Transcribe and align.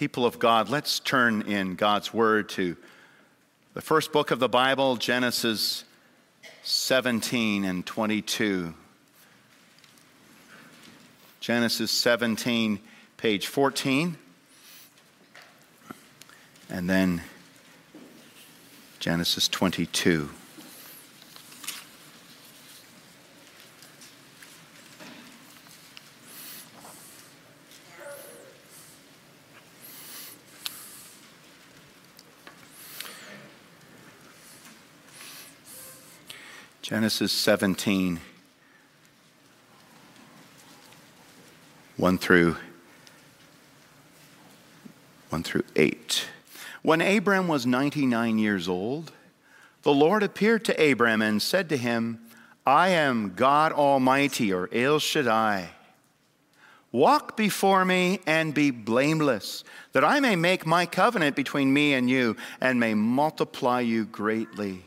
People 0.00 0.24
of 0.24 0.38
God, 0.38 0.70
let's 0.70 0.98
turn 0.98 1.42
in 1.42 1.74
God's 1.74 2.14
Word 2.14 2.48
to 2.48 2.74
the 3.74 3.82
first 3.82 4.12
book 4.12 4.30
of 4.30 4.38
the 4.38 4.48
Bible, 4.48 4.96
Genesis 4.96 5.84
17 6.62 7.66
and 7.66 7.84
22. 7.84 8.72
Genesis 11.40 11.90
17, 11.90 12.80
page 13.18 13.46
14. 13.46 14.16
And 16.70 16.88
then 16.88 17.20
Genesis 19.00 19.48
22. 19.48 20.30
Genesis 36.90 37.30
17, 37.30 38.18
1 41.96 42.18
through 42.18 42.56
1 45.28 45.42
through 45.44 45.62
8. 45.76 46.26
When 46.82 47.00
Abram 47.00 47.46
was 47.46 47.64
99 47.64 48.40
years 48.40 48.68
old, 48.68 49.12
the 49.84 49.92
Lord 49.92 50.24
appeared 50.24 50.64
to 50.64 50.90
Abram 50.90 51.22
and 51.22 51.40
said 51.40 51.68
to 51.68 51.76
him, 51.76 52.18
I 52.66 52.88
am 52.88 53.34
God 53.36 53.70
Almighty, 53.70 54.52
or 54.52 54.68
El 54.72 54.98
Shaddai. 54.98 55.70
Walk 56.90 57.36
before 57.36 57.84
me 57.84 58.18
and 58.26 58.52
be 58.52 58.72
blameless, 58.72 59.62
that 59.92 60.02
I 60.02 60.18
may 60.18 60.34
make 60.34 60.66
my 60.66 60.86
covenant 60.86 61.36
between 61.36 61.72
me 61.72 61.94
and 61.94 62.10
you 62.10 62.36
and 62.60 62.80
may 62.80 62.94
multiply 62.94 63.78
you 63.78 64.06
greatly. 64.06 64.86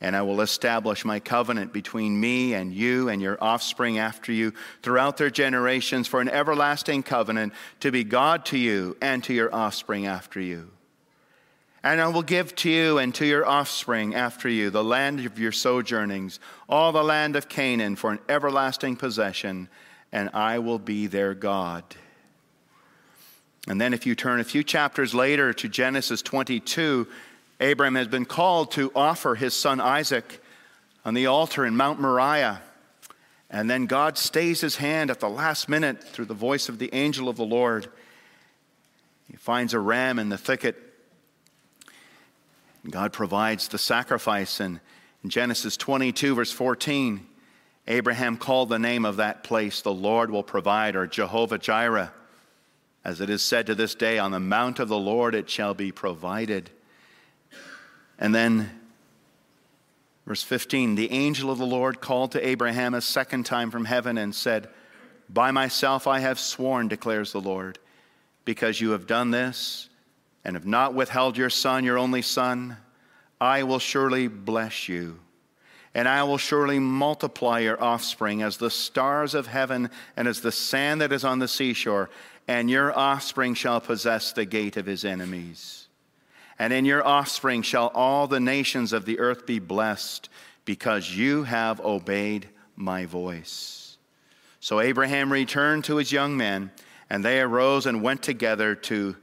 and 0.00 0.14
I 0.14 0.22
will 0.22 0.42
establish 0.42 1.04
my 1.04 1.20
covenant 1.20 1.72
between 1.72 2.20
me 2.20 2.52
and 2.54 2.72
you 2.72 3.08
and 3.08 3.22
your 3.22 3.38
offspring 3.42 3.98
after 3.98 4.30
you 4.30 4.52
throughout 4.82 5.16
their 5.16 5.30
generations 5.30 6.06
for 6.06 6.20
an 6.20 6.28
everlasting 6.28 7.02
covenant 7.02 7.54
to 7.80 7.90
be 7.90 8.04
God 8.04 8.44
to 8.46 8.58
you 8.58 8.96
and 9.00 9.24
to 9.24 9.32
your 9.32 9.54
offspring 9.54 10.06
after 10.06 10.40
you. 10.40 10.70
And 11.82 12.00
I 12.00 12.08
will 12.08 12.22
give 12.22 12.54
to 12.56 12.70
you 12.70 12.98
and 12.98 13.14
to 13.14 13.24
your 13.24 13.46
offspring 13.46 14.14
after 14.14 14.48
you 14.48 14.70
the 14.70 14.84
land 14.84 15.24
of 15.24 15.38
your 15.38 15.52
sojournings, 15.52 16.40
all 16.68 16.92
the 16.92 17.04
land 17.04 17.36
of 17.36 17.48
Canaan 17.48 17.96
for 17.96 18.10
an 18.10 18.18
everlasting 18.28 18.96
possession, 18.96 19.68
and 20.12 20.28
I 20.34 20.58
will 20.58 20.80
be 20.80 21.06
their 21.06 21.32
God. 21.32 21.84
And 23.68 23.80
then, 23.80 23.94
if 23.94 24.06
you 24.06 24.14
turn 24.14 24.40
a 24.40 24.44
few 24.44 24.62
chapters 24.62 25.14
later 25.14 25.52
to 25.52 25.68
Genesis 25.68 26.22
22, 26.22 27.06
Abram 27.60 27.94
has 27.94 28.08
been 28.08 28.24
called 28.24 28.72
to 28.72 28.92
offer 28.94 29.34
his 29.34 29.54
son 29.54 29.80
Isaac 29.80 30.42
on 31.04 31.14
the 31.14 31.26
altar 31.26 31.64
in 31.64 31.76
Mount 31.76 32.00
Moriah. 32.00 32.62
And 33.48 33.70
then 33.70 33.86
God 33.86 34.18
stays 34.18 34.60
his 34.60 34.76
hand 34.76 35.10
at 35.10 35.20
the 35.20 35.28
last 35.28 35.68
minute 35.68 36.02
through 36.02 36.24
the 36.24 36.34
voice 36.34 36.68
of 36.68 36.78
the 36.78 36.92
angel 36.92 37.28
of 37.28 37.36
the 37.36 37.44
Lord. 37.44 37.88
He 39.30 39.36
finds 39.36 39.72
a 39.72 39.78
ram 39.78 40.18
in 40.18 40.28
the 40.28 40.38
thicket. 40.38 40.76
And 42.82 42.92
God 42.92 43.12
provides 43.12 43.68
the 43.68 43.78
sacrifice. 43.78 44.60
And 44.60 44.80
in 45.22 45.30
Genesis 45.30 45.76
22, 45.76 46.34
verse 46.34 46.52
14, 46.52 47.26
Abraham 47.88 48.36
called 48.36 48.68
the 48.68 48.78
name 48.78 49.04
of 49.04 49.16
that 49.16 49.44
place, 49.44 49.80
the 49.80 49.94
Lord 49.94 50.30
will 50.30 50.42
provide, 50.42 50.96
or 50.96 51.06
Jehovah 51.06 51.58
Jireh. 51.58 52.12
As 53.04 53.20
it 53.20 53.30
is 53.30 53.42
said 53.42 53.66
to 53.66 53.76
this 53.76 53.94
day, 53.94 54.18
on 54.18 54.32
the 54.32 54.40
mount 54.40 54.80
of 54.80 54.88
the 54.88 54.98
Lord 54.98 55.36
it 55.36 55.48
shall 55.48 55.72
be 55.72 55.92
provided. 55.92 56.70
And 58.18 58.34
then, 58.34 58.70
verse 60.26 60.42
15 60.42 60.94
the 60.94 61.10
angel 61.12 61.50
of 61.50 61.58
the 61.58 61.66
Lord 61.66 62.00
called 62.00 62.32
to 62.32 62.46
Abraham 62.46 62.94
a 62.94 63.00
second 63.00 63.44
time 63.44 63.70
from 63.70 63.84
heaven 63.84 64.18
and 64.18 64.34
said, 64.34 64.68
By 65.28 65.50
myself 65.50 66.06
I 66.06 66.20
have 66.20 66.38
sworn, 66.38 66.88
declares 66.88 67.32
the 67.32 67.40
Lord, 67.40 67.78
because 68.44 68.80
you 68.80 68.90
have 68.90 69.06
done 69.06 69.30
this 69.30 69.88
and 70.44 70.56
have 70.56 70.66
not 70.66 70.94
withheld 70.94 71.36
your 71.36 71.50
son, 71.50 71.84
your 71.84 71.98
only 71.98 72.22
son, 72.22 72.76
I 73.40 73.64
will 73.64 73.78
surely 73.78 74.28
bless 74.28 74.88
you. 74.88 75.20
And 75.94 76.06
I 76.06 76.22
will 76.24 76.38
surely 76.38 76.78
multiply 76.78 77.60
your 77.60 77.82
offspring 77.82 78.42
as 78.42 78.58
the 78.58 78.70
stars 78.70 79.34
of 79.34 79.46
heaven 79.46 79.90
and 80.14 80.28
as 80.28 80.42
the 80.42 80.52
sand 80.52 81.00
that 81.00 81.10
is 81.10 81.24
on 81.24 81.38
the 81.38 81.48
seashore, 81.48 82.10
and 82.46 82.70
your 82.70 82.96
offspring 82.96 83.54
shall 83.54 83.80
possess 83.80 84.32
the 84.32 84.44
gate 84.44 84.76
of 84.76 84.84
his 84.84 85.06
enemies 85.06 85.75
and 86.58 86.72
in 86.72 86.84
your 86.84 87.06
offspring 87.06 87.62
shall 87.62 87.88
all 87.88 88.26
the 88.26 88.40
nations 88.40 88.92
of 88.92 89.04
the 89.04 89.18
earth 89.18 89.46
be 89.46 89.58
blessed, 89.58 90.28
because 90.64 91.14
you 91.14 91.44
have 91.44 91.80
obeyed 91.80 92.48
my 92.74 93.06
voice. 93.06 93.98
So 94.60 94.80
Abraham 94.80 95.32
returned 95.32 95.84
to 95.84 95.96
his 95.96 96.10
young 96.10 96.36
men, 96.36 96.70
and 97.08 97.24
they 97.24 97.40
arose 97.40 97.86
and 97.86 98.02
went 98.02 98.22
together 98.22 98.74
to 98.74 99.16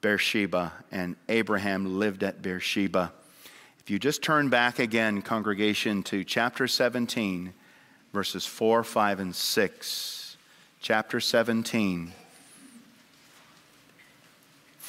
Beersheba, 0.00 0.72
and 0.90 1.14
Abraham 1.28 1.98
lived 1.98 2.24
at 2.24 2.42
Beersheba. 2.42 3.12
If 3.78 3.90
you 3.90 3.98
just 3.98 4.22
turn 4.22 4.48
back 4.48 4.78
again, 4.78 5.22
congregation, 5.22 6.02
to 6.04 6.24
chapter 6.24 6.66
17, 6.66 7.52
verses 8.12 8.44
4, 8.44 8.82
5, 8.82 9.20
and 9.20 9.34
6. 9.34 10.36
Chapter 10.80 11.20
17 11.20 12.12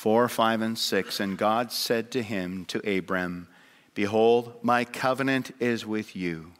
4, 0.03 0.27
5, 0.27 0.61
and 0.61 0.77
6. 0.77 1.19
And 1.21 1.37
God 1.37 1.71
said 1.71 2.11
to 2.11 2.21
him, 2.21 2.65
to 2.65 2.97
Abram, 2.97 3.47
Behold, 3.95 4.53
my 4.61 4.83
covenant 4.83 5.55
is 5.61 5.85
with 5.85 6.13
you, 6.13 6.51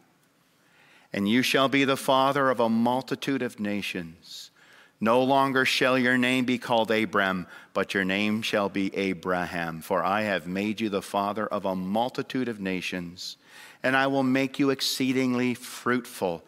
and 1.12 1.28
you 1.28 1.42
shall 1.42 1.68
be 1.68 1.84
the 1.84 1.94
father 1.94 2.48
of 2.48 2.58
a 2.58 2.70
multitude 2.70 3.42
of 3.42 3.60
nations. 3.60 4.50
No 4.98 5.22
longer 5.22 5.66
shall 5.66 5.98
your 5.98 6.16
name 6.16 6.46
be 6.46 6.56
called 6.56 6.90
Abram, 6.90 7.46
but 7.74 7.92
your 7.92 8.02
name 8.02 8.40
shall 8.40 8.70
be 8.70 8.96
Abraham, 8.96 9.82
for 9.82 10.02
I 10.02 10.22
have 10.22 10.46
made 10.46 10.80
you 10.80 10.88
the 10.88 11.02
father 11.02 11.46
of 11.46 11.66
a 11.66 11.76
multitude 11.76 12.48
of 12.48 12.60
nations, 12.60 13.36
and 13.82 13.94
I 13.94 14.06
will 14.06 14.22
make 14.22 14.58
you 14.58 14.70
exceedingly 14.70 15.52
fruitful, 15.52 16.42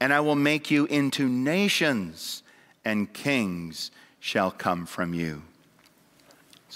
and 0.00 0.12
I 0.12 0.18
will 0.18 0.34
make 0.34 0.72
you 0.72 0.86
into 0.86 1.28
nations, 1.28 2.42
and 2.84 3.12
kings 3.12 3.92
shall 4.18 4.50
come 4.50 4.86
from 4.86 5.14
you. 5.14 5.42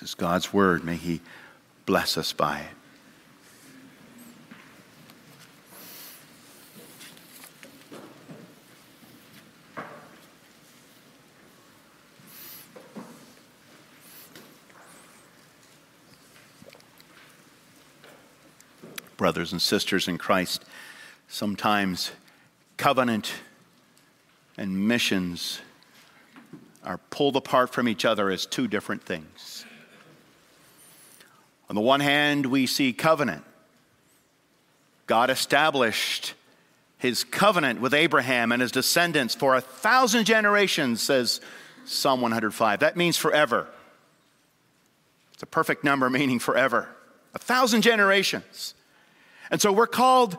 This 0.01 0.11
is 0.11 0.15
God's 0.15 0.51
word. 0.51 0.83
May 0.83 0.97
He 0.97 1.21
bless 1.85 2.17
us 2.17 2.33
by 2.33 2.61
it. 2.61 2.69
Brothers 19.19 19.53
and 19.53 19.61
sisters 19.61 20.09
in 20.09 20.17
Christ, 20.17 20.65
sometimes 21.29 22.13
covenant 22.79 23.35
and 24.57 24.89
missions 24.89 25.61
are 26.83 26.97
pulled 27.11 27.37
apart 27.37 27.69
from 27.69 27.87
each 27.87 28.07
other 28.07 28.31
as 28.31 28.47
two 28.47 28.67
different 28.67 29.03
things. 29.03 29.67
On 31.71 31.77
the 31.77 31.81
one 31.81 32.01
hand, 32.01 32.47
we 32.47 32.67
see 32.67 32.93
covenant. 32.93 33.45
God 35.07 35.31
established 35.31 36.35
his 36.99 37.23
covenant 37.23 37.81
with 37.81 37.95
Abraham 37.95 38.51
and 38.51 38.61
his 38.61 38.73
descendants 38.73 39.37
for 39.37 39.55
a 39.55 39.61
thousand 39.61 40.25
generations, 40.25 41.01
says 41.01 41.41
Psalm 41.85 42.21
105. 42.23 42.81
That 42.81 42.97
means 42.97 43.17
forever. 43.17 43.69
It's 45.33 45.45
a 45.45 45.47
perfect 45.47 45.85
number 45.85 46.11
meaning 46.11 46.41
forever. 46.41 46.89
A 47.35 47.39
thousand 47.39 47.83
generations. 47.83 48.75
And 49.49 49.63
so 49.63 49.73
we're 49.73 49.87
called 49.87 50.37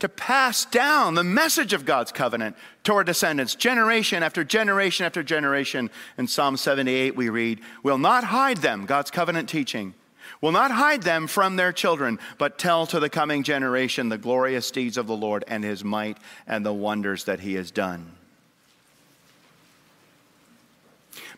to 0.00 0.08
pass 0.08 0.64
down 0.64 1.14
the 1.14 1.24
message 1.24 1.72
of 1.72 1.84
God's 1.84 2.10
covenant 2.10 2.56
to 2.84 2.92
our 2.92 3.04
descendants, 3.04 3.54
generation 3.54 4.24
after 4.24 4.42
generation 4.42 5.06
after 5.06 5.22
generation. 5.22 5.90
In 6.18 6.26
Psalm 6.26 6.56
78, 6.56 7.14
we 7.14 7.28
read, 7.28 7.60
Will 7.84 7.98
not 7.98 8.24
hide 8.24 8.58
them, 8.58 8.84
God's 8.84 9.12
covenant 9.12 9.48
teaching, 9.48 9.94
will 10.40 10.52
not 10.52 10.70
hide 10.70 11.02
them 11.02 11.26
from 11.26 11.56
their 11.56 11.72
children, 11.72 12.18
but 12.38 12.58
tell 12.58 12.86
to 12.86 13.00
the 13.00 13.08
coming 13.08 13.42
generation 13.42 14.08
the 14.08 14.18
glorious 14.18 14.70
deeds 14.70 14.96
of 14.96 15.06
the 15.06 15.16
Lord 15.16 15.44
and 15.48 15.64
his 15.64 15.84
might 15.84 16.18
and 16.46 16.64
the 16.64 16.72
wonders 16.72 17.24
that 17.24 17.40
he 17.40 17.54
has 17.54 17.70
done. 17.70 18.12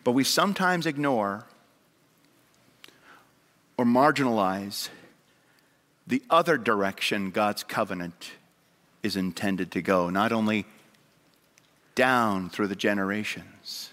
But 0.03 0.11
we 0.11 0.23
sometimes 0.23 0.85
ignore 0.85 1.45
or 3.77 3.85
marginalize 3.85 4.89
the 6.07 6.23
other 6.29 6.57
direction 6.57 7.31
God's 7.31 7.63
covenant 7.63 8.31
is 9.03 9.15
intended 9.15 9.71
to 9.71 9.81
go, 9.81 10.09
not 10.09 10.31
only 10.31 10.65
down 11.95 12.49
through 12.49 12.67
the 12.67 12.75
generations, 12.75 13.89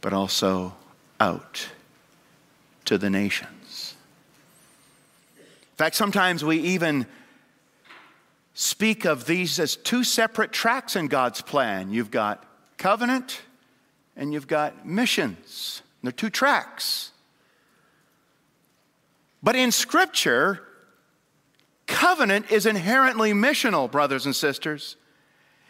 but 0.00 0.12
also 0.12 0.74
out 1.20 1.68
to 2.88 2.96
the 2.96 3.10
nations. 3.10 3.94
In 5.36 5.76
fact, 5.76 5.94
sometimes 5.94 6.42
we 6.42 6.56
even 6.58 7.06
speak 8.54 9.04
of 9.04 9.26
these 9.26 9.60
as 9.60 9.76
two 9.76 10.02
separate 10.02 10.52
tracks 10.52 10.96
in 10.96 11.06
God's 11.06 11.42
plan. 11.42 11.92
You've 11.92 12.10
got 12.10 12.44
covenant 12.78 13.42
and 14.16 14.32
you've 14.32 14.48
got 14.48 14.86
missions. 14.86 15.82
They're 16.02 16.12
two 16.12 16.30
tracks. 16.30 17.12
But 19.42 19.54
in 19.54 19.70
Scripture, 19.70 20.62
covenant 21.86 22.50
is 22.50 22.64
inherently 22.64 23.32
missional, 23.34 23.90
brothers 23.90 24.24
and 24.24 24.34
sisters. 24.34 24.96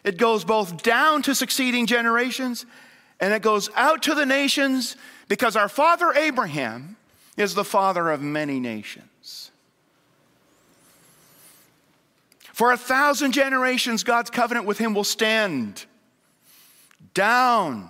It 0.05 0.19
goes 0.19 0.44
both 0.44 0.85
down 0.85 1.23
to 1.23 1.35
succeeding 1.35 1.87
generations 1.87 2.65
and 3.19 3.35
it 3.35 3.43
goes 3.43 3.70
out 3.75 4.05
to 4.05 4.15
the 4.15 4.25
nations 4.25 4.94
because 5.26 5.56
our 5.56 5.69
father 5.69 6.12
Abraham 6.12 6.97
is 7.38 7.55
the 7.55 7.64
father 7.64 8.11
of 8.11 8.20
many 8.20 8.61
nations. 8.61 9.50
For 12.52 12.73
a 12.73 12.76
thousand 12.76 13.32
generations, 13.32 14.02
God's 14.02 14.31
covenant 14.31 14.67
with 14.67 14.79
him 14.79 14.93
will 14.93 15.05
stand 15.05 15.87
down 17.14 17.88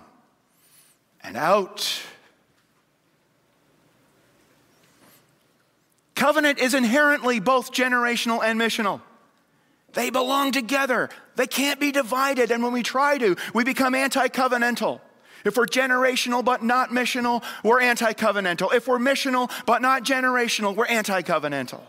and 1.23 1.35
out. 1.35 2.01
Covenant 6.13 6.59
is 6.59 6.75
inherently 6.75 7.39
both 7.39 7.71
generational 7.71 8.43
and 8.43 8.59
missional. 8.59 9.01
They 9.93 10.11
belong 10.11 10.51
together. 10.51 11.09
They 11.35 11.47
can't 11.47 11.79
be 11.79 11.91
divided. 11.91 12.51
And 12.51 12.61
when 12.61 12.73
we 12.73 12.83
try 12.83 13.17
to, 13.17 13.37
we 13.55 13.63
become 13.63 13.95
anti 13.95 14.27
covenantal. 14.27 15.01
If 15.45 15.57
we're 15.57 15.65
generational 15.65 16.43
but 16.43 16.63
not 16.63 16.89
missional, 16.89 17.43
we're 17.63 17.81
anti 17.81 18.13
covenantal. 18.13 18.73
If 18.73 18.87
we're 18.87 18.99
missional 18.99 19.51
but 19.65 19.81
not 19.81 20.03
generational, 20.03 20.75
we're 20.75 20.87
anti 20.87 21.21
covenantal. 21.21 21.81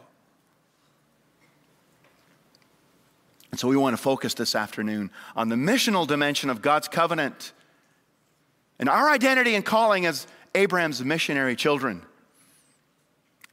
And 3.50 3.58
so 3.58 3.66
we 3.68 3.76
want 3.76 3.96
to 3.96 4.02
focus 4.02 4.34
this 4.34 4.54
afternoon 4.54 5.10
on 5.34 5.48
the 5.48 5.56
missional 5.56 6.06
dimension 6.06 6.50
of 6.50 6.62
God's 6.62 6.88
covenant 6.88 7.52
and 8.78 8.88
our 8.88 9.10
identity 9.10 9.54
and 9.54 9.64
calling 9.64 10.06
as 10.06 10.26
Abraham's 10.54 11.04
missionary 11.04 11.56
children. 11.56 12.02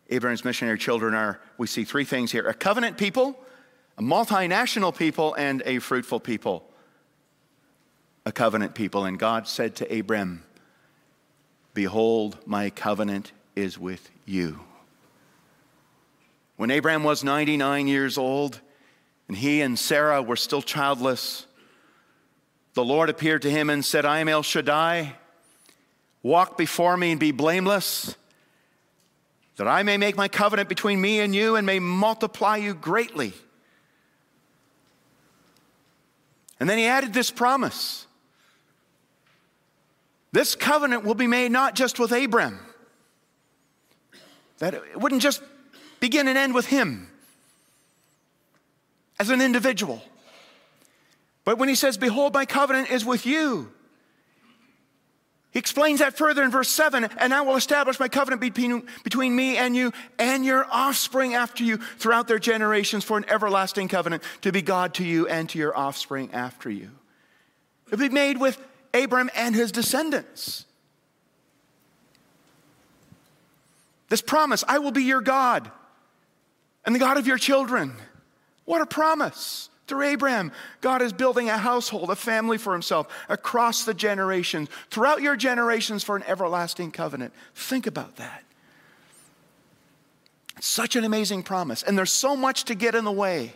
Abraham's 0.10 0.46
missionary 0.46 0.78
children 0.78 1.14
are, 1.14 1.40
we 1.58 1.68
see 1.68 1.84
three 1.84 2.06
things 2.06 2.32
here 2.32 2.48
a 2.48 2.54
covenant 2.54 2.98
people, 2.98 3.38
a 3.98 4.02
multinational 4.02 4.96
people, 4.96 5.34
and 5.34 5.62
a 5.66 5.80
fruitful 5.80 6.20
people. 6.20 6.64
A 8.28 8.32
covenant 8.34 8.76
people. 8.76 9.06
And 9.06 9.18
God 9.18 9.48
said 9.48 9.78
to 9.78 10.00
Abram, 10.00 10.44
Behold, 11.74 12.38
my 12.46 12.70
covenant 12.70 13.32
is 13.56 13.80
with 13.80 14.10
you. 14.26 14.60
When 16.58 16.70
Abram 16.70 17.06
was 17.06 17.24
99 17.24 17.88
years 17.88 18.18
old 18.18 18.60
and 19.30 19.38
he 19.38 19.62
and 19.62 19.80
Sarah 19.80 20.22
were 20.22 20.36
still 20.36 20.62
childless, 20.62 21.46
the 22.74 22.84
Lord 22.84 23.10
appeared 23.10 23.44
to 23.44 23.50
him 23.50 23.70
and 23.70 23.86
said, 23.86 24.04
I 24.04 24.20
am 24.20 24.28
El 24.28 24.44
Shaddai. 24.44 25.16
Walk 26.22 26.58
before 26.58 26.98
me 26.98 27.12
and 27.12 27.20
be 27.22 27.32
blameless, 27.32 28.14
that 29.56 29.70
I 29.70 29.84
may 29.84 29.96
make 29.96 30.18
my 30.18 30.28
covenant 30.28 30.68
between 30.68 31.00
me 31.00 31.22
and 31.22 31.34
you 31.34 31.56
and 31.56 31.66
may 31.66 31.80
multiply 31.80 32.58
you 32.58 32.74
greatly. 32.74 33.32
And 36.60 36.70
then 36.70 36.78
he 36.78 36.88
added 36.88 37.14
this 37.14 37.32
promise 37.32 38.04
this 40.38 40.54
covenant 40.54 41.04
will 41.04 41.16
be 41.16 41.26
made 41.26 41.52
not 41.52 41.74
just 41.74 42.00
with 42.00 42.12
Abram, 42.12 42.60
that 44.60 44.76
it 44.76 45.02
wouldn't 45.02 45.24
just 45.24 45.42
begin 46.00 46.28
and 46.28 46.38
end 46.38 46.54
with 46.54 46.68
him 46.68 47.10
as 49.20 49.32
an 49.32 49.42
individual. 49.42 50.00
But 51.44 51.58
when 51.58 51.70
he 51.70 51.74
says, 51.74 51.98
Behold, 51.98 52.36
my 52.36 52.46
covenant 52.46 52.92
is 52.92 53.04
with 53.04 53.26
you, 53.26 53.72
he 55.50 55.58
explains 55.58 56.02
that 56.02 56.16
further 56.16 56.44
in 56.44 56.52
verse 56.52 56.70
7 56.70 57.06
and 57.18 57.34
I 57.34 57.42
will 57.42 57.56
establish 57.56 58.00
my 58.00 58.08
covenant 58.08 58.40
between, 58.40 58.84
between 59.04 59.36
me 59.36 59.58
and 59.58 59.76
you 59.76 59.92
and 60.20 60.46
your 60.46 60.68
offspring 60.70 61.34
after 61.34 61.64
you 61.64 61.78
throughout 61.78 62.28
their 62.28 62.38
generations 62.38 63.04
for 63.04 63.18
an 63.18 63.26
everlasting 63.28 63.88
covenant 63.88 64.22
to 64.42 64.52
be 64.52 64.62
God 64.62 64.94
to 64.96 65.04
you 65.04 65.28
and 65.28 65.50
to 65.50 65.58
your 65.58 65.76
offspring 65.76 66.30
after 66.32 66.70
you. 66.70 66.92
It'll 67.88 67.98
be 67.98 68.10
made 68.10 68.40
with 68.40 68.62
Abram 69.04 69.30
and 69.36 69.56
his 69.56 69.72
descendants. 69.72 70.66
This 74.10 74.22
promise 74.22 74.64
I 74.68 74.80
will 74.80 74.92
be 74.92 75.04
your 75.04 75.22
God 75.22 75.70
and 76.86 76.96
the 76.96 77.00
God 77.00 77.18
of 77.18 77.28
your 77.28 77.38
children. 77.38 77.94
What 78.66 78.82
a 78.82 78.86
promise. 78.86 79.70
Through 79.88 80.04
Abraham, 80.04 80.52
God 80.82 81.02
is 81.02 81.14
building 81.14 81.50
a 81.50 81.58
household, 81.58 82.10
a 82.10 82.16
family 82.16 82.58
for 82.58 82.74
himself 82.74 83.08
across 83.30 83.86
the 83.86 83.94
generations, 83.94 84.68
throughout 84.90 85.22
your 85.22 85.38
generations 85.38 86.04
for 86.04 86.18
an 86.18 86.24
everlasting 86.28 86.92
covenant. 86.92 87.34
Think 87.56 87.88
about 87.88 88.18
that. 88.18 88.44
It's 90.58 90.68
such 90.68 90.98
an 90.98 91.06
amazing 91.06 91.44
promise, 91.44 91.84
and 91.84 91.98
there's 91.98 92.12
so 92.12 92.36
much 92.36 92.66
to 92.66 92.76
get 92.76 92.96
in 92.96 93.06
the 93.06 93.12
way. 93.12 93.54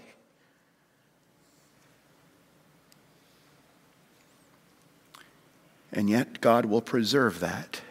And 5.94 6.10
yet, 6.10 6.42
God 6.42 6.66
will 6.66 6.82
preserve 6.82 7.40
that 7.40 7.82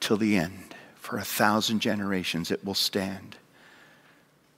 till 0.00 0.16
the 0.16 0.36
end. 0.36 0.74
For 0.94 1.18
a 1.18 1.24
thousand 1.24 1.80
generations, 1.80 2.50
it 2.50 2.64
will 2.64 2.74
stand. 2.74 3.36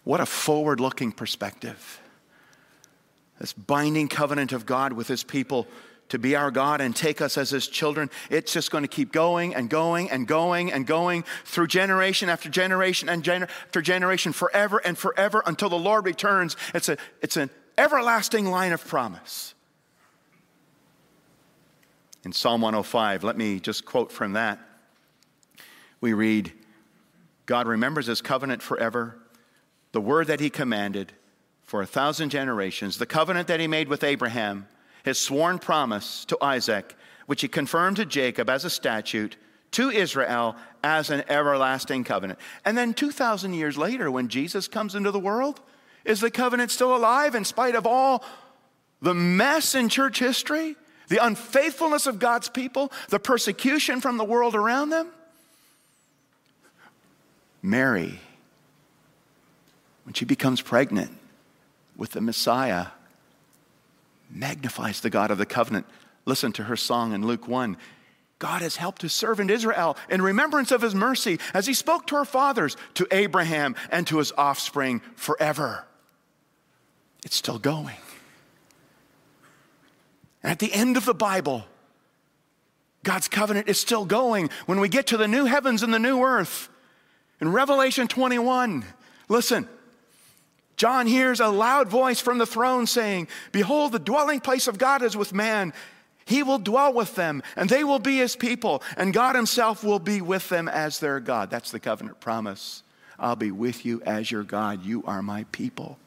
What 0.04 0.20
a 0.20 0.26
forward 0.26 0.80
looking 0.80 1.10
perspective 1.10 2.00
this 3.38 3.52
binding 3.52 4.08
covenant 4.08 4.52
of 4.52 4.64
God 4.64 4.92
with 4.92 5.08
his 5.08 5.24
people 5.24 5.66
to 6.10 6.18
be 6.18 6.36
our 6.36 6.50
God 6.50 6.80
and 6.80 6.94
take 6.94 7.20
us 7.20 7.38
as 7.38 7.50
his 7.50 7.66
children, 7.66 8.10
it's 8.30 8.52
just 8.52 8.70
going 8.70 8.84
to 8.84 8.88
keep 8.88 9.10
going 9.10 9.54
and 9.54 9.70
going 9.70 10.10
and 10.10 10.28
going 10.28 10.70
and 10.70 10.86
going 10.86 11.24
through 11.44 11.66
generation 11.66 12.28
after 12.28 12.48
generation 12.48 13.08
and 13.08 13.22
gener- 13.22 13.48
after 13.66 13.80
generation, 13.80 14.32
forever 14.32 14.80
and 14.84 14.96
forever 14.98 15.42
until 15.46 15.68
the 15.68 15.78
Lord 15.78 16.04
returns. 16.04 16.56
It's, 16.74 16.88
a, 16.88 16.98
it's 17.22 17.36
an 17.36 17.50
everlasting 17.78 18.46
line 18.46 18.72
of 18.72 18.86
promise. 18.86 19.53
In 22.24 22.32
Psalm 22.32 22.60
105, 22.60 23.24
let 23.24 23.36
me 23.36 23.60
just 23.60 23.84
quote 23.84 24.10
from 24.10 24.32
that. 24.32 24.58
We 26.00 26.12
read, 26.12 26.52
God 27.46 27.66
remembers 27.66 28.06
his 28.06 28.22
covenant 28.22 28.62
forever, 28.62 29.18
the 29.92 30.00
word 30.00 30.26
that 30.28 30.40
he 30.40 30.50
commanded 30.50 31.12
for 31.64 31.82
a 31.82 31.86
thousand 31.86 32.30
generations, 32.30 32.98
the 32.98 33.06
covenant 33.06 33.48
that 33.48 33.60
he 33.60 33.66
made 33.66 33.88
with 33.88 34.04
Abraham, 34.04 34.66
his 35.02 35.18
sworn 35.18 35.58
promise 35.58 36.24
to 36.26 36.38
Isaac, 36.42 36.96
which 37.26 37.42
he 37.42 37.48
confirmed 37.48 37.96
to 37.96 38.06
Jacob 38.06 38.48
as 38.48 38.64
a 38.64 38.70
statute, 38.70 39.36
to 39.72 39.90
Israel 39.90 40.56
as 40.82 41.10
an 41.10 41.24
everlasting 41.28 42.04
covenant. 42.04 42.38
And 42.64 42.78
then 42.78 42.94
2,000 42.94 43.54
years 43.54 43.76
later, 43.76 44.10
when 44.10 44.28
Jesus 44.28 44.68
comes 44.68 44.94
into 44.94 45.10
the 45.10 45.18
world, 45.18 45.60
is 46.04 46.20
the 46.20 46.30
covenant 46.30 46.70
still 46.70 46.94
alive 46.94 47.34
in 47.34 47.44
spite 47.44 47.74
of 47.74 47.86
all 47.86 48.22
the 49.00 49.14
mess 49.14 49.74
in 49.74 49.88
church 49.88 50.18
history, 50.18 50.76
the 51.08 51.24
unfaithfulness 51.24 52.06
of 52.06 52.18
God's 52.18 52.48
people, 52.48 52.92
the 53.08 53.18
persecution 53.18 54.00
from 54.00 54.16
the 54.16 54.24
world 54.24 54.54
around 54.54 54.90
them? 54.90 55.08
Mary, 57.62 58.20
when 60.04 60.14
she 60.14 60.24
becomes 60.24 60.60
pregnant, 60.60 61.10
with 61.96 62.10
the 62.10 62.20
Messiah 62.20 62.86
magnifies 64.30 65.00
the 65.00 65.10
God 65.10 65.30
of 65.30 65.38
the 65.38 65.46
covenant. 65.46 65.86
Listen 66.26 66.52
to 66.52 66.64
her 66.64 66.76
song 66.76 67.12
in 67.12 67.26
Luke 67.26 67.46
1. 67.46 67.76
God 68.38 68.62
has 68.62 68.76
helped 68.76 69.02
his 69.02 69.12
servant 69.12 69.50
Israel 69.50 69.96
in 70.10 70.20
remembrance 70.20 70.72
of 70.72 70.82
his 70.82 70.94
mercy 70.94 71.38
as 71.54 71.66
he 71.66 71.74
spoke 71.74 72.06
to 72.08 72.16
our 72.16 72.24
fathers, 72.24 72.76
to 72.94 73.06
Abraham, 73.10 73.76
and 73.90 74.06
to 74.08 74.18
his 74.18 74.32
offspring 74.36 75.00
forever. 75.14 75.84
It's 77.24 77.36
still 77.36 77.58
going. 77.58 77.96
At 80.44 80.58
the 80.58 80.72
end 80.72 80.96
of 80.98 81.06
the 81.06 81.14
Bible, 81.14 81.64
God's 83.02 83.28
covenant 83.28 83.68
is 83.68 83.80
still 83.80 84.04
going. 84.04 84.50
When 84.66 84.78
we 84.78 84.88
get 84.88 85.08
to 85.08 85.16
the 85.16 85.26
new 85.26 85.46
heavens 85.46 85.82
and 85.82 85.92
the 85.92 85.98
new 85.98 86.22
earth, 86.22 86.68
in 87.40 87.50
Revelation 87.50 88.06
21, 88.06 88.84
listen, 89.28 89.68
John 90.76 91.06
hears 91.06 91.40
a 91.40 91.48
loud 91.48 91.88
voice 91.88 92.20
from 92.20 92.38
the 92.38 92.46
throne 92.46 92.86
saying, 92.86 93.28
Behold, 93.52 93.92
the 93.92 93.98
dwelling 93.98 94.40
place 94.40 94.68
of 94.68 94.78
God 94.78 95.02
is 95.02 95.16
with 95.16 95.32
man. 95.32 95.72
He 96.26 96.42
will 96.42 96.58
dwell 96.58 96.92
with 96.92 97.14
them, 97.14 97.42
and 97.56 97.68
they 97.68 97.84
will 97.84 97.98
be 97.98 98.18
his 98.18 98.36
people, 98.36 98.82
and 98.96 99.12
God 99.12 99.36
himself 99.36 99.84
will 99.84 99.98
be 99.98 100.20
with 100.20 100.48
them 100.48 100.68
as 100.68 100.98
their 100.98 101.20
God. 101.20 101.50
That's 101.50 101.70
the 101.70 101.80
covenant 101.80 102.20
promise. 102.20 102.82
I'll 103.18 103.36
be 103.36 103.50
with 103.50 103.84
you 103.84 104.02
as 104.04 104.30
your 104.30 104.42
God. 104.42 104.84
You 104.84 105.04
are 105.06 105.22
my 105.22 105.44
people. 105.52 105.98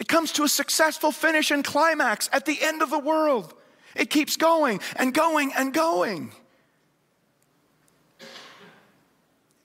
It 0.00 0.08
comes 0.08 0.32
to 0.32 0.44
a 0.44 0.48
successful 0.48 1.12
finish 1.12 1.50
and 1.50 1.62
climax 1.62 2.30
at 2.32 2.46
the 2.46 2.60
end 2.60 2.82
of 2.82 2.90
the 2.90 2.98
world. 2.98 3.54
It 3.94 4.08
keeps 4.08 4.36
going 4.36 4.80
and 4.96 5.12
going 5.12 5.52
and 5.56 5.74
going. 5.74 6.32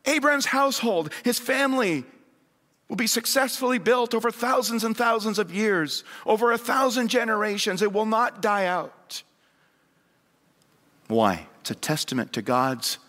Abraham's 0.06 0.46
household, 0.46 1.12
his 1.24 1.40
family, 1.40 2.04
will 2.90 2.98
be 2.98 3.08
successfully 3.08 3.80
built 3.80 4.14
over 4.14 4.30
thousands 4.30 4.84
and 4.84 4.96
thousands 4.96 5.40
of 5.40 5.54
years, 5.54 6.04
over 6.26 6.52
a 6.52 6.58
thousand 6.58 7.08
generations. 7.08 7.82
It 7.82 7.94
will 7.94 8.06
not 8.06 8.42
die 8.42 8.66
out. 8.66 9.24
Why? 11.08 11.48
It's 11.62 11.72
a 11.72 11.76
testament 11.76 12.34
to 12.34 12.42
God's 12.42 13.00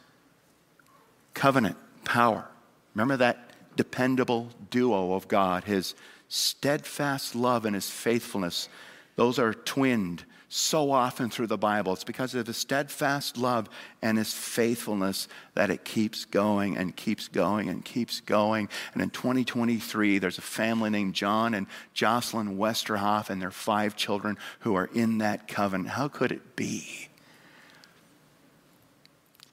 covenant 1.35 1.77
power. 2.05 2.49
Remember 2.95 3.17
that 3.19 3.51
dependable 3.77 4.51
duo 4.71 5.13
of 5.13 5.29
God, 5.29 5.65
his 5.65 5.95
steadfast 6.29 7.35
love 7.35 7.65
and 7.65 7.75
his 7.75 7.89
faithfulness. 7.89 8.69
Those 9.17 9.39
are 9.39 9.55
twinned 9.55 10.25
so 10.49 10.93
often 10.93 11.29
through 11.29 11.49
the 11.49 11.59
Bible. 11.59 11.93
It's 11.93 12.05
because 12.05 12.35
of 12.35 12.47
his 12.47 12.57
steadfast 12.57 13.37
love 13.37 13.69
and 14.01 14.17
his 14.17 14.33
faithfulness 14.33 15.29
that 15.55 15.71
it 15.71 15.85
keeps 15.85 16.25
going 16.25 16.77
and 16.77 16.95
keeps 16.95 17.29
going 17.29 17.69
and 17.69 17.85
keeps 17.85 18.21
going. 18.21 18.69
And 18.93 19.03
in 19.03 19.11
2023, 19.11 20.19
there's 20.19 20.39
a 20.39 20.43
family 20.43 20.91
named 20.91 21.15
John 21.15 21.55
and 21.55 21.67
Jocelyn 21.95 22.57
Westerhoff 22.57 23.29
and 23.29 23.43
their 23.43 23.51
five 23.51 23.97
children 23.97 24.39
who 24.61 24.75
are 24.77 24.89
in 24.95 25.19
that 25.19 25.49
covenant. 25.49 25.91
How 25.91 26.09
could 26.09 26.31
it 26.31 26.55
be? 26.55 27.09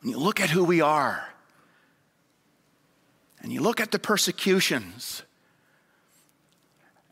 And 0.02 0.12
you 0.12 0.18
look 0.20 0.40
at 0.40 0.50
who 0.50 0.64
we 0.64 0.82
are, 0.82 1.30
and 3.42 3.52
you 3.52 3.62
look 3.62 3.82
at 3.82 3.92
the 3.92 4.00
persecutions 4.00 5.24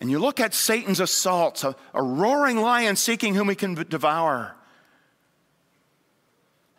and 0.02 0.10
you 0.10 0.18
look 0.18 0.40
at 0.40 0.56
Satan's 0.56 1.00
assaults, 1.00 1.64
a, 1.64 1.76
a 1.94 2.02
roaring 2.02 2.58
lion 2.58 2.96
seeking 2.96 3.36
whom 3.36 3.48
he 3.50 3.56
can 3.56 3.76
devour. 3.76 4.56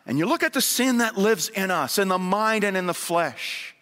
And 0.05 0.19
you 0.19 0.25
look 0.25 0.43
at 0.43 0.51
the 0.51 0.61
sin 0.61 0.97
that 0.97 1.17
lives 1.17 1.47
in 1.47 1.71
us, 1.71 1.97
in 1.97 2.09
the 2.09 2.19
mind 2.19 2.65
and 2.65 2.75
in 2.75 2.85
the 2.85 2.93
flesh. 2.93 3.75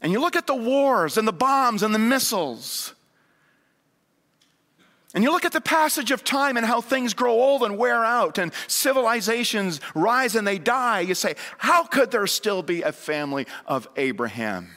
And 0.00 0.12
you 0.12 0.20
look 0.20 0.36
at 0.36 0.46
the 0.46 0.54
wars 0.54 1.18
and 1.18 1.26
the 1.26 1.32
bombs 1.32 1.82
and 1.82 1.92
the 1.92 1.98
missiles. 1.98 2.94
And 5.12 5.24
you 5.24 5.32
look 5.32 5.44
at 5.44 5.52
the 5.52 5.60
passage 5.60 6.12
of 6.12 6.22
time 6.22 6.56
and 6.56 6.64
how 6.64 6.80
things 6.80 7.14
grow 7.14 7.32
old 7.32 7.64
and 7.64 7.76
wear 7.76 8.04
out 8.04 8.38
and 8.38 8.52
civilizations 8.68 9.80
rise 9.96 10.36
and 10.36 10.46
they 10.46 10.58
die. 10.60 11.00
You 11.00 11.16
say, 11.16 11.34
how 11.58 11.82
could 11.82 12.12
there 12.12 12.28
still 12.28 12.62
be 12.62 12.82
a 12.82 12.92
family 12.92 13.48
of 13.66 13.88
Abraham? 13.96 14.70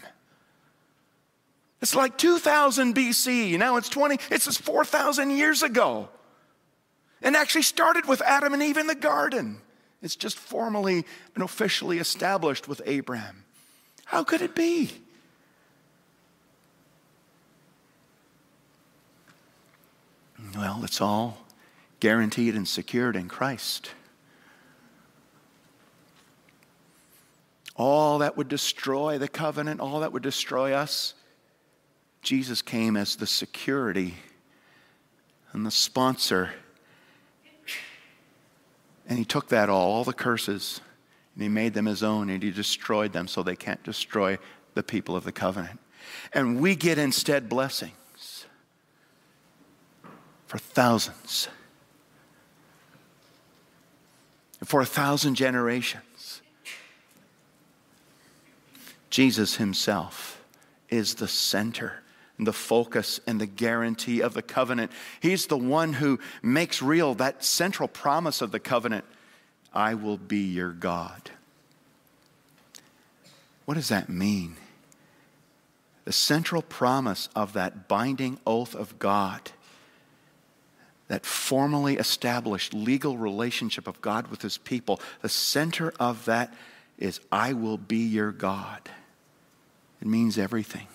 It's 1.82 1.96
like 1.96 2.18
2000 2.18 2.96
BC. 2.96 3.58
Now 3.58 3.78
it's 3.78 3.90
20, 3.90 4.18
it's 4.32 4.46
just 4.46 4.62
4,000 4.62 5.30
years 5.32 5.64
ago. 5.64 6.10
And 7.22 7.36
actually 7.36 7.64
started 7.64 8.08
with 8.08 8.22
Adam 8.22 8.54
and 8.54 8.64
Eve 8.64 8.78
in 8.78 8.88
the 8.88 8.96
garden. 8.96 9.62
It's 10.02 10.16
just 10.16 10.38
formally 10.38 11.06
and 11.36 11.44
officially 11.44 11.98
established 11.98 12.68
with 12.68 12.82
Abraham. 12.86 13.44
How 14.06 14.24
could 14.24 14.42
it 14.42 14.56
be? 14.56 14.92
Well, 20.56 20.82
it's 20.84 21.02
all 21.02 21.40
guaranteed 22.00 22.56
and 22.56 22.68
secured 22.68 23.16
in 23.16 23.28
Christ. 23.28 23.92
All 27.76 28.20
that 28.20 28.38
would 28.38 28.48
destroy 28.48 29.18
the 29.18 29.28
covenant, 29.28 29.82
all 29.82 30.00
that 30.00 30.14
would 30.14 30.24
destroy 30.24 30.74
us, 30.74 31.14
Jesus 32.28 32.62
came 32.62 32.98
as 32.98 33.16
the 33.16 33.26
security 33.26 34.16
and 35.54 35.66
the 35.66 35.72
sponsor. 35.72 36.50
And 39.08 39.18
he 39.18 39.24
took 39.24 39.48
that 39.48 39.70
all, 39.70 39.94
all 39.94 40.04
the 40.04 40.12
curses, 40.12 40.82
and 41.34 41.44
he 41.44 41.48
made 41.48 41.74
them 41.74 41.86
his 41.86 42.04
own, 42.04 42.30
and 42.30 42.44
he 42.44 42.52
destroyed 42.52 43.14
them 43.14 43.30
so 43.30 43.44
they 43.44 43.56
can't 43.56 43.82
destroy 43.82 44.38
the 44.74 44.84
people 44.84 45.16
of 45.16 45.24
the 45.24 45.32
covenant. 45.32 45.80
And 46.34 46.60
we 46.60 46.76
get 46.76 46.98
instead 46.98 47.48
blessings 47.48 48.46
for 50.48 50.58
thousands, 50.58 51.48
for 54.66 54.82
a 54.82 54.86
thousand 54.86 55.36
generations. 55.36 56.42
Jesus 59.10 59.56
himself 59.56 60.44
is 60.90 61.16
the 61.16 61.30
center 61.30 62.04
the 62.46 62.54
focus 62.54 63.20
and 63.26 63.42
the 63.42 63.48
guarantee 63.48 64.22
of 64.22 64.34
the 64.34 64.42
covenant. 64.42 64.92
He's 65.20 65.48
the 65.48 65.58
one 65.58 65.94
who 65.94 66.20
makes 66.42 66.82
real 66.82 67.16
that 67.16 67.44
central 67.44 67.88
promise 67.88 68.42
of 68.42 68.52
the 68.52 68.60
covenant 68.60 69.06
I 69.74 69.96
will 69.96 70.18
be 70.18 70.40
your 70.40 70.72
God. 70.72 71.32
What 73.66 73.76
does 73.76 73.90
that 73.90 74.08
mean? 74.08 74.56
The 76.06 76.14
central 76.14 76.62
promise 76.62 77.28
of 77.36 77.54
that 77.54 77.88
binding 77.88 78.40
oath 78.48 78.74
of 78.76 78.98
God, 78.98 79.52
that 81.10 81.26
formally 81.26 81.98
established 81.98 82.74
legal 82.74 83.18
relationship 83.18 83.88
of 83.88 84.02
God 84.02 84.28
with 84.28 84.42
his 84.42 84.58
people, 84.58 85.02
the 85.22 85.30
center 85.30 85.94
of 86.00 86.26
that 86.26 86.54
is 86.98 87.20
I 87.32 87.54
will 87.54 87.78
be 87.78 87.98
your 87.98 88.32
God. 88.32 88.90
It 90.02 90.08
means 90.08 90.38
everything. 90.38 90.88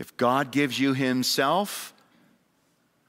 If 0.00 0.16
God 0.16 0.50
gives 0.50 0.80
you 0.80 0.94
Himself, 0.94 1.92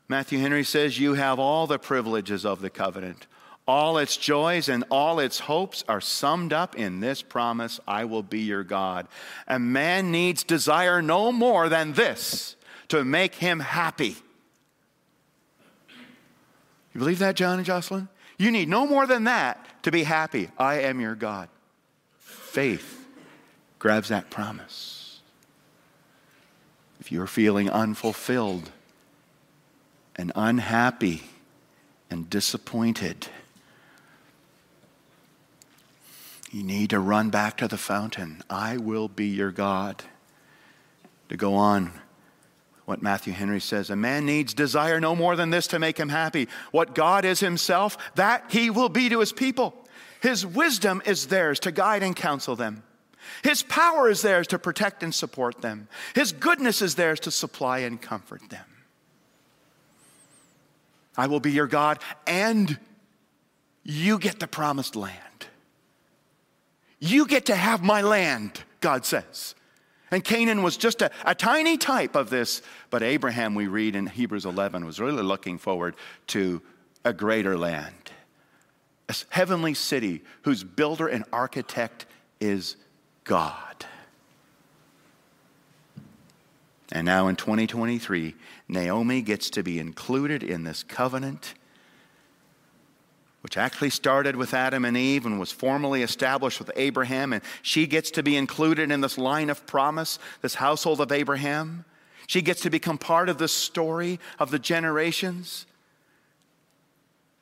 Matthew 0.09 0.39
Henry 0.39 0.65
says, 0.65 0.99
you 0.99 1.13
have 1.13 1.39
all 1.39 1.65
the 1.65 1.79
privileges 1.79 2.45
of 2.45 2.59
the 2.59 2.69
covenant. 2.69 3.27
All 3.65 3.97
its 3.97 4.17
joys 4.17 4.67
and 4.67 4.83
all 4.91 5.19
its 5.19 5.39
hopes 5.39 5.85
are 5.87 6.01
summed 6.01 6.51
up 6.51 6.75
in 6.75 6.99
this 6.99 7.21
promise 7.21 7.79
I 7.87 8.03
will 8.03 8.23
be 8.23 8.41
your 8.41 8.65
God. 8.65 9.07
A 9.47 9.57
man 9.57 10.11
needs 10.11 10.43
desire 10.43 11.01
no 11.01 11.31
more 11.31 11.69
than 11.69 11.93
this 11.93 12.57
to 12.89 13.05
make 13.05 13.35
him 13.35 13.61
happy. 13.61 14.17
You 16.93 16.99
believe 16.99 17.19
that, 17.19 17.37
John 17.37 17.57
and 17.57 17.65
Jocelyn? 17.65 18.09
You 18.37 18.51
need 18.51 18.67
no 18.67 18.85
more 18.85 19.07
than 19.07 19.23
that 19.23 19.65
to 19.83 19.91
be 19.91 20.03
happy. 20.03 20.49
I 20.57 20.79
am 20.81 20.99
your 20.99 21.15
God. 21.15 21.47
Faith 22.17 23.07
grabs 23.79 24.09
that 24.09 24.29
promise 24.29 25.00
you're 27.11 27.27
feeling 27.27 27.69
unfulfilled 27.69 28.71
and 30.15 30.31
unhappy 30.33 31.23
and 32.09 32.29
disappointed, 32.29 33.27
you 36.51 36.63
need 36.63 36.89
to 36.89 36.99
run 36.99 37.29
back 37.29 37.57
to 37.57 37.67
the 37.67 37.77
fountain. 37.77 38.41
I 38.49 38.77
will 38.77 39.09
be 39.09 39.27
your 39.27 39.51
God. 39.51 40.03
To 41.29 41.37
go 41.37 41.55
on, 41.55 41.91
what 42.85 43.01
Matthew 43.01 43.33
Henry 43.33 43.61
says 43.61 43.89
a 43.89 43.95
man 43.95 44.25
needs 44.25 44.53
desire 44.53 44.99
no 44.99 45.15
more 45.15 45.35
than 45.35 45.49
this 45.49 45.67
to 45.67 45.79
make 45.79 45.97
him 45.97 46.09
happy. 46.09 46.47
What 46.71 46.95
God 46.95 47.25
is 47.25 47.39
himself, 47.39 47.97
that 48.15 48.45
he 48.49 48.69
will 48.69 48.89
be 48.89 49.09
to 49.09 49.19
his 49.19 49.33
people. 49.33 49.73
His 50.21 50.45
wisdom 50.45 51.01
is 51.05 51.27
theirs 51.27 51.59
to 51.61 51.71
guide 51.71 52.03
and 52.03 52.15
counsel 52.15 52.55
them. 52.55 52.83
His 53.43 53.63
power 53.63 54.09
is 54.09 54.21
theirs 54.21 54.47
to 54.47 54.59
protect 54.59 55.03
and 55.03 55.13
support 55.13 55.61
them. 55.61 55.87
His 56.15 56.31
goodness 56.31 56.81
is 56.81 56.95
theirs 56.95 57.19
to 57.21 57.31
supply 57.31 57.79
and 57.79 58.01
comfort 58.01 58.41
them. 58.49 58.65
I 61.17 61.27
will 61.27 61.39
be 61.39 61.51
your 61.51 61.67
God, 61.67 61.99
and 62.25 62.79
you 63.83 64.17
get 64.17 64.39
the 64.39 64.47
promised 64.47 64.95
land. 64.95 65.17
You 66.99 67.25
get 67.25 67.47
to 67.47 67.55
have 67.55 67.83
my 67.83 68.01
land, 68.01 68.63
God 68.79 69.05
says. 69.05 69.55
And 70.11 70.23
Canaan 70.23 70.61
was 70.61 70.77
just 70.77 71.01
a, 71.01 71.09
a 71.25 71.33
tiny 71.33 71.77
type 71.77 72.15
of 72.15 72.29
this, 72.29 72.61
but 72.89 73.01
Abraham, 73.01 73.55
we 73.55 73.67
read 73.67 73.95
in 73.95 74.07
Hebrews 74.07 74.45
11, 74.45 74.85
was 74.85 74.99
really 74.99 75.23
looking 75.23 75.57
forward 75.57 75.95
to 76.27 76.61
a 77.03 77.13
greater 77.13 77.57
land, 77.57 78.11
a 79.09 79.15
heavenly 79.29 79.73
city 79.73 80.21
whose 80.43 80.63
builder 80.63 81.07
and 81.07 81.23
architect 81.31 82.05
is 82.39 82.75
God. 83.23 83.85
And 86.91 87.05
now 87.05 87.27
in 87.27 87.35
2023, 87.35 88.35
Naomi 88.67 89.21
gets 89.21 89.49
to 89.51 89.63
be 89.63 89.79
included 89.79 90.43
in 90.43 90.63
this 90.63 90.83
covenant, 90.83 91.53
which 93.41 93.57
actually 93.57 93.91
started 93.91 94.35
with 94.35 94.53
Adam 94.53 94.83
and 94.83 94.97
Eve 94.97 95.25
and 95.25 95.39
was 95.39 95.51
formally 95.51 96.03
established 96.03 96.59
with 96.59 96.69
Abraham. 96.75 97.31
And 97.31 97.41
she 97.61 97.87
gets 97.87 98.11
to 98.11 98.23
be 98.23 98.35
included 98.35 98.91
in 98.91 99.01
this 99.01 99.17
line 99.17 99.49
of 99.49 99.65
promise, 99.65 100.19
this 100.41 100.55
household 100.55 100.99
of 100.99 101.11
Abraham. 101.11 101.85
She 102.27 102.41
gets 102.41 102.61
to 102.61 102.69
become 102.69 102.97
part 102.97 103.29
of 103.29 103.37
the 103.37 103.47
story 103.47 104.19
of 104.37 104.51
the 104.51 104.59
generations. 104.59 105.65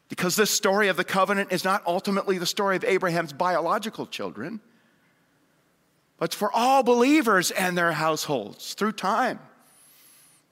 Because 0.10 0.36
this 0.36 0.52
story 0.52 0.88
of 0.88 0.98
the 0.98 1.04
covenant 1.04 1.52
is 1.52 1.64
not 1.64 1.84
ultimately 1.86 2.38
the 2.38 2.46
story 2.46 2.76
of 2.76 2.84
Abraham's 2.84 3.34
biological 3.34 4.06
children 4.06 4.62
but 6.20 6.34
for 6.34 6.52
all 6.52 6.84
believers 6.84 7.50
and 7.50 7.78
their 7.78 7.94
households 7.94 8.74
through 8.74 8.92
time 8.92 9.40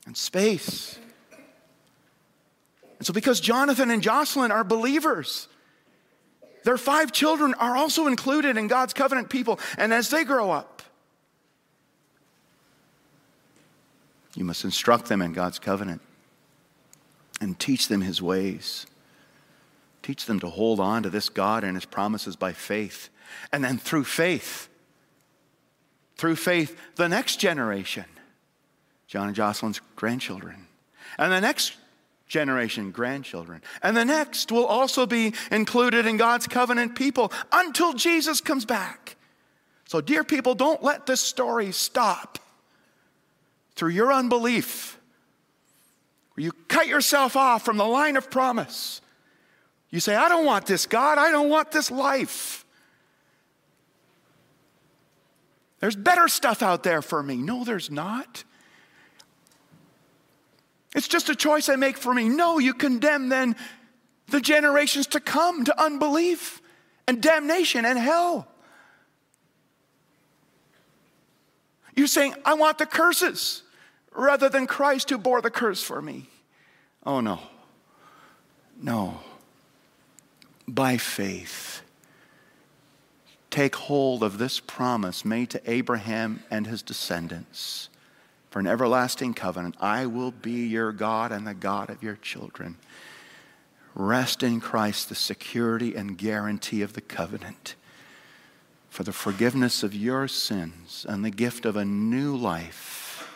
and 0.06 0.16
space. 0.16 0.98
And 2.98 3.06
so, 3.06 3.14
because 3.14 3.40
Jonathan 3.40 3.92
and 3.92 4.02
Jocelyn 4.02 4.52
are 4.52 4.64
believers, 4.64 5.48
their 6.64 6.78
five 6.78 7.12
children 7.12 7.54
are 7.56 7.76
also 7.76 8.08
included 8.08 8.58
in 8.58 8.68
God's 8.68 8.94
covenant 8.94 9.30
people. 9.30 9.60
And 9.78 9.94
as 9.94 10.10
they 10.10 10.24
grow 10.24 10.50
up, 10.52 10.82
you 14.36 14.44
must 14.44 14.64
instruct 14.64 15.08
them 15.08 15.22
in 15.22 15.34
God's 15.34 15.60
covenant 15.60 16.02
and 17.40 17.60
teach 17.60 17.88
them 17.88 18.02
his 18.02 18.22
ways. 18.22 18.86
Teach 20.02 20.26
them 20.26 20.40
to 20.40 20.48
hold 20.48 20.80
on 20.80 21.04
to 21.04 21.10
this 21.10 21.30
God 21.30 21.64
and 21.64 21.76
his 21.76 21.86
promises 21.86 22.36
by 22.36 22.54
faith. 22.54 23.10
And 23.52 23.64
then 23.64 23.78
through 23.78 24.06
faith, 24.06 24.70
through 26.18 26.36
faith 26.36 26.78
the 26.96 27.08
next 27.08 27.40
generation, 27.40 28.06
John 29.08 29.28
and 29.28 29.36
Jocelyn's 29.36 29.82
grandchildren, 29.96 30.68
and 31.18 31.32
the 31.32 31.42
next 31.42 31.74
generation, 32.28 32.92
grandchildren, 32.92 33.62
and 33.82 33.96
the 33.96 34.06
next 34.06 34.52
will 34.52 34.66
also 34.66 35.06
be 35.06 35.34
included 35.52 36.06
in 36.06 36.18
God's 36.18 36.48
covenant 36.48 36.96
people 36.96 37.32
until 37.52 37.94
Jesus 37.94 38.42
comes 38.42 38.66
back. 38.66 39.16
So, 39.86 40.02
dear 40.02 40.24
people, 40.24 40.54
don't 40.54 40.84
let 40.84 41.06
this 41.06 41.22
story 41.22 41.72
stop 41.72 42.40
through 43.76 43.92
your 43.92 44.12
unbelief, 44.12 45.00
where 46.34 46.44
you 46.44 46.52
cut 46.68 46.88
yourself 46.88 47.38
off 47.38 47.64
from 47.64 47.78
the 47.78 47.86
line 47.86 48.18
of 48.18 48.30
promise. 48.30 49.02
You 49.90 50.02
say, 50.02 50.16
I 50.16 50.28
don't 50.28 50.46
want 50.46 50.66
this 50.66 50.86
God, 50.86 51.18
I 51.18 51.32
don't 51.32 51.50
want 51.50 51.72
this 51.72 51.90
life. 51.90 52.66
There's 55.80 55.96
better 55.96 56.28
stuff 56.28 56.64
out 56.64 56.84
there 56.84 57.02
for 57.02 57.22
me. 57.22 57.38
No, 57.38 57.64
there's 57.64 57.92
not. 57.92 58.44
It's 60.96 61.08
just 61.08 61.30
a 61.30 61.36
choice 61.36 61.70
I 61.70 61.76
make 61.76 61.98
for 61.98 62.14
me. 62.14 62.30
No, 62.30 62.58
you 62.58 62.74
condemn 62.74 63.30
then 63.30 63.56
the 64.28 64.42
generations 64.42 65.08
to 65.08 65.20
come 65.20 65.64
to 65.66 65.82
unbelief 65.82 66.62
and 67.08 67.22
damnation 67.22 67.86
and 67.86 68.00
hell. 68.00 68.48
You're 71.96 72.08
saying, 72.08 72.36
I 72.46 72.56
want 72.56 72.78
the 72.78 72.86
curses 72.86 73.64
rather 74.12 74.50
than 74.50 74.68
Christ 74.68 75.10
who 75.10 75.18
bore 75.18 75.42
the 75.42 75.50
curse 75.50 75.84
for 75.84 76.02
me. 76.02 76.26
Oh, 77.06 77.22
no. 77.22 77.40
No. 78.82 79.20
By 80.68 80.98
faith 80.98 81.82
take 83.50 83.76
hold 83.76 84.24
of 84.24 84.38
this 84.38 84.60
promise 84.60 85.24
made 85.24 85.50
to 85.52 85.62
Abraham 85.70 86.44
and 86.52 86.68
his 86.68 86.82
descendants 86.82 87.90
for 88.50 88.60
an 88.60 88.68
everlasting 88.68 89.34
covenant. 89.34 89.76
I 89.80 90.06
will 90.06 90.32
be 90.32 90.68
your 90.68 90.92
God 90.92 91.32
and 91.32 91.46
the 91.46 91.54
God 91.54 91.90
of 91.90 92.04
your 92.04 92.16
children. 92.16 92.78
Rest 93.96 94.44
in 94.44 94.60
Christ, 94.60 95.10
the 95.10 95.16
security 95.16 95.96
and 95.96 96.18
guarantee 96.18 96.82
of 96.82 96.94
the 96.94 97.02
covenant 97.02 97.76
for 98.90 99.04
the 99.04 99.14
forgiveness 99.14 99.84
of 99.84 99.94
your 99.94 100.28
sins 100.28 101.06
and 101.08 101.24
the 101.24 101.30
gift 101.30 101.66
of 101.66 101.76
a 101.76 101.86
new 101.86 102.36
life. 102.36 103.30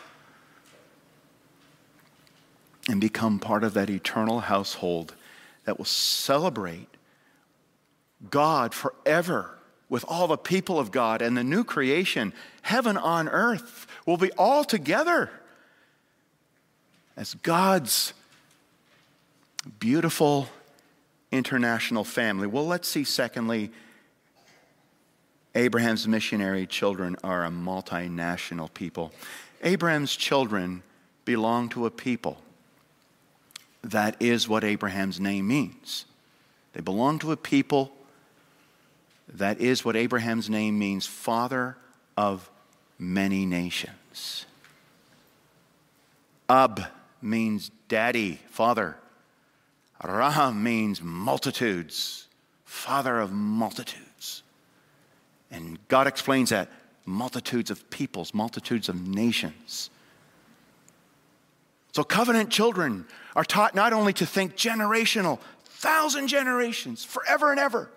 And 2.88 3.00
become 3.00 3.38
part 3.38 3.62
of 3.62 3.74
that 3.74 3.88
eternal 3.88 4.40
household 4.40 5.14
that 5.64 5.78
will 5.78 5.84
celebrate 5.84 6.88
God 8.28 8.74
forever 8.74 9.58
with 9.92 10.06
all 10.08 10.26
the 10.26 10.38
people 10.38 10.78
of 10.78 10.90
God 10.90 11.20
and 11.20 11.36
the 11.36 11.44
new 11.44 11.62
creation, 11.62 12.32
heaven 12.62 12.96
on 12.96 13.28
earth 13.28 13.86
will 14.06 14.16
be 14.16 14.32
all 14.38 14.64
together 14.64 15.30
as 17.14 17.34
God's 17.34 18.14
beautiful 19.78 20.48
international 21.30 22.04
family. 22.04 22.46
Well, 22.46 22.66
let's 22.66 22.88
see, 22.88 23.04
secondly, 23.04 23.70
Abraham's 25.54 26.08
missionary 26.08 26.66
children 26.66 27.14
are 27.22 27.44
a 27.44 27.50
multinational 27.50 28.72
people. 28.72 29.12
Abraham's 29.62 30.16
children 30.16 30.82
belong 31.26 31.68
to 31.68 31.84
a 31.84 31.90
people. 31.90 32.38
That 33.82 34.16
is 34.20 34.48
what 34.48 34.64
Abraham's 34.64 35.20
name 35.20 35.48
means. 35.48 36.06
They 36.72 36.80
belong 36.80 37.18
to 37.18 37.32
a 37.32 37.36
people 37.36 37.92
that 39.34 39.60
is 39.60 39.84
what 39.84 39.96
Abraham's 39.96 40.50
name 40.50 40.78
means 40.78 41.06
father 41.06 41.76
of 42.16 42.50
many 42.98 43.46
nations. 43.46 44.46
Ab 46.48 46.84
means 47.20 47.70
daddy, 47.88 48.40
father. 48.50 48.96
Raham 50.04 50.62
means 50.62 51.00
multitudes, 51.00 52.26
father 52.64 53.20
of 53.20 53.32
multitudes. 53.32 54.42
And 55.50 55.78
God 55.88 56.06
explains 56.06 56.50
that 56.50 56.68
multitudes 57.06 57.70
of 57.70 57.88
peoples, 57.90 58.34
multitudes 58.34 58.88
of 58.88 59.06
nations. 59.06 59.90
So, 61.92 62.02
covenant 62.02 62.50
children 62.50 63.06
are 63.36 63.44
taught 63.44 63.74
not 63.74 63.92
only 63.92 64.12
to 64.14 64.26
think 64.26 64.56
generational, 64.56 65.38
thousand 65.64 66.28
generations, 66.28 67.04
forever 67.04 67.50
and 67.50 67.60
ever 67.60 67.90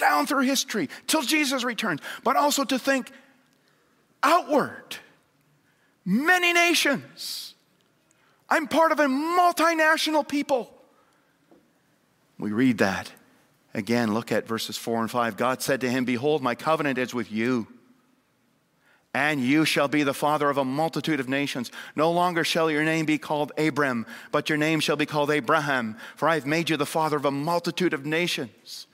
down 0.00 0.26
through 0.26 0.40
history 0.40 0.88
till 1.06 1.22
Jesus 1.22 1.62
returns, 1.62 2.00
but 2.24 2.36
also 2.36 2.64
to 2.64 2.78
think 2.78 3.12
outward. 4.22 4.96
Many 6.04 6.52
nations. 6.52 7.54
I'm 8.48 8.66
part 8.66 8.90
of 8.90 8.98
a 8.98 9.06
multinational 9.06 10.26
people. 10.26 10.72
We 12.38 12.50
read 12.50 12.78
that. 12.78 13.12
Again, 13.74 14.12
look 14.12 14.32
at 14.32 14.48
verses 14.48 14.76
4 14.76 15.02
and 15.02 15.10
5. 15.10 15.36
God 15.36 15.62
said 15.62 15.82
to 15.82 15.90
him, 15.90 16.04
Behold, 16.04 16.42
my 16.42 16.56
covenant 16.56 16.98
is 16.98 17.14
with 17.14 17.30
you, 17.30 17.68
and 19.14 19.40
you 19.40 19.64
shall 19.64 19.86
be 19.86 20.02
the 20.02 20.14
father 20.14 20.50
of 20.50 20.58
a 20.58 20.64
multitude 20.64 21.20
of 21.20 21.28
nations. 21.28 21.70
No 21.94 22.10
longer 22.10 22.42
shall 22.42 22.70
your 22.70 22.82
name 22.82 23.06
be 23.06 23.18
called 23.18 23.52
Abram, 23.56 24.06
but 24.32 24.48
your 24.48 24.58
name 24.58 24.80
shall 24.80 24.96
be 24.96 25.06
called 25.06 25.30
Abraham, 25.30 25.96
for 26.16 26.28
I 26.28 26.34
have 26.34 26.46
made 26.46 26.70
you 26.70 26.76
the 26.76 26.86
father 26.86 27.16
of 27.16 27.24
a 27.24 27.30
multitude 27.30 27.92
of 27.92 28.04
nations 28.04 28.86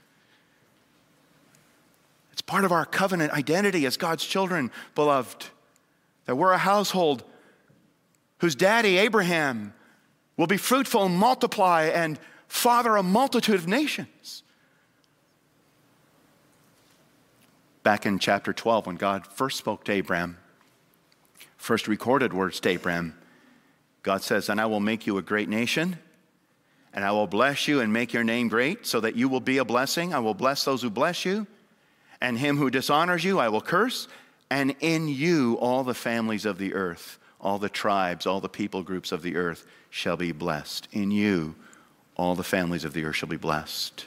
part 2.46 2.64
of 2.64 2.72
our 2.72 2.84
covenant 2.84 3.32
identity 3.32 3.84
as 3.86 3.96
God's 3.96 4.24
children, 4.24 4.70
beloved, 4.94 5.46
that 6.24 6.36
we're 6.36 6.52
a 6.52 6.58
household 6.58 7.24
whose 8.38 8.54
daddy, 8.54 8.98
Abraham, 8.98 9.74
will 10.36 10.46
be 10.46 10.56
fruitful 10.56 11.04
and 11.04 11.16
multiply 11.16 11.84
and 11.84 12.18
father 12.48 12.96
a 12.96 13.02
multitude 13.02 13.56
of 13.56 13.66
nations. 13.66 14.42
Back 17.82 18.06
in 18.06 18.18
chapter 18.18 18.52
12, 18.52 18.86
when 18.86 18.96
God 18.96 19.26
first 19.26 19.58
spoke 19.58 19.84
to 19.84 19.92
Abraham, 19.92 20.38
first 21.56 21.88
recorded 21.88 22.32
words 22.32 22.60
to 22.60 22.68
Abraham, 22.70 23.14
God 24.02 24.22
says, 24.22 24.48
And 24.48 24.60
I 24.60 24.66
will 24.66 24.80
make 24.80 25.06
you 25.06 25.18
a 25.18 25.22
great 25.22 25.48
nation, 25.48 25.98
and 26.92 27.04
I 27.04 27.12
will 27.12 27.26
bless 27.26 27.68
you 27.68 27.80
and 27.80 27.92
make 27.92 28.12
your 28.12 28.24
name 28.24 28.48
great, 28.48 28.86
so 28.86 29.00
that 29.00 29.16
you 29.16 29.28
will 29.28 29.40
be 29.40 29.58
a 29.58 29.64
blessing. 29.64 30.12
I 30.12 30.18
will 30.18 30.34
bless 30.34 30.64
those 30.64 30.82
who 30.82 30.90
bless 30.90 31.24
you, 31.24 31.46
and 32.20 32.38
him 32.38 32.56
who 32.56 32.70
dishonors 32.70 33.24
you 33.24 33.38
I 33.38 33.48
will 33.48 33.60
curse, 33.60 34.08
and 34.50 34.74
in 34.80 35.08
you 35.08 35.58
all 35.60 35.84
the 35.84 35.94
families 35.94 36.46
of 36.46 36.58
the 36.58 36.74
earth, 36.74 37.18
all 37.40 37.58
the 37.58 37.68
tribes, 37.68 38.26
all 38.26 38.40
the 38.40 38.48
people 38.48 38.82
groups 38.82 39.12
of 39.12 39.22
the 39.22 39.36
earth 39.36 39.66
shall 39.90 40.16
be 40.16 40.32
blessed. 40.32 40.88
In 40.92 41.10
you 41.10 41.54
all 42.16 42.34
the 42.34 42.44
families 42.44 42.84
of 42.84 42.92
the 42.92 43.04
earth 43.04 43.16
shall 43.16 43.28
be 43.28 43.36
blessed. 43.36 44.06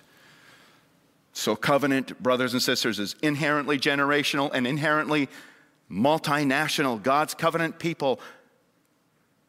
So, 1.34 1.56
covenant, 1.56 2.22
brothers 2.22 2.54
and 2.54 2.62
sisters, 2.62 3.00
is 3.00 3.16
inherently 3.22 3.78
generational 3.78 4.50
and 4.54 4.66
inherently 4.66 5.30
multinational. 5.90 7.02
God's 7.02 7.34
covenant 7.34 7.80
people 7.80 8.20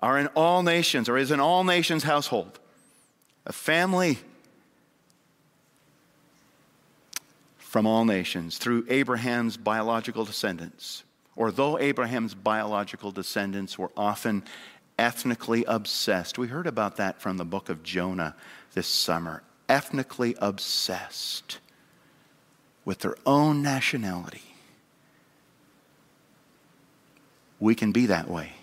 are 0.00 0.18
in 0.18 0.28
all 0.28 0.62
nations, 0.62 1.08
or 1.08 1.16
is 1.16 1.30
in 1.30 1.40
all 1.40 1.64
nations' 1.64 2.04
household. 2.04 2.58
A 3.46 3.52
family 3.52 4.18
from 7.70 7.86
all 7.86 8.04
nations 8.04 8.58
through 8.58 8.84
Abraham's 8.88 9.56
biological 9.56 10.24
descendants, 10.24 11.04
or 11.36 11.52
though 11.52 11.78
Abraham's 11.78 12.34
biological 12.34 13.12
descendants 13.12 13.78
were 13.78 13.92
often 13.96 14.42
ethnically 14.98 15.64
obsessed, 15.68 16.36
we 16.36 16.48
heard 16.48 16.66
about 16.66 16.96
that 16.96 17.22
from 17.22 17.36
the 17.36 17.44
book 17.44 17.68
of 17.68 17.84
Jonah 17.84 18.34
this 18.74 18.88
summer, 18.88 19.44
ethnically 19.68 20.34
obsessed 20.40 21.60
with 22.84 22.98
their 22.98 23.14
own 23.24 23.62
nationality. 23.62 24.42
We 27.60 27.76
can 27.76 27.92
be 27.92 28.06
that 28.06 28.28
way. 28.28 28.54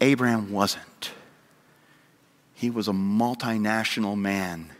Abraham 0.00 0.52
wasn't. 0.52 1.10
He 2.54 2.70
was 2.70 2.86
a 2.86 2.92
multinational 2.92 4.16
man 4.16 4.70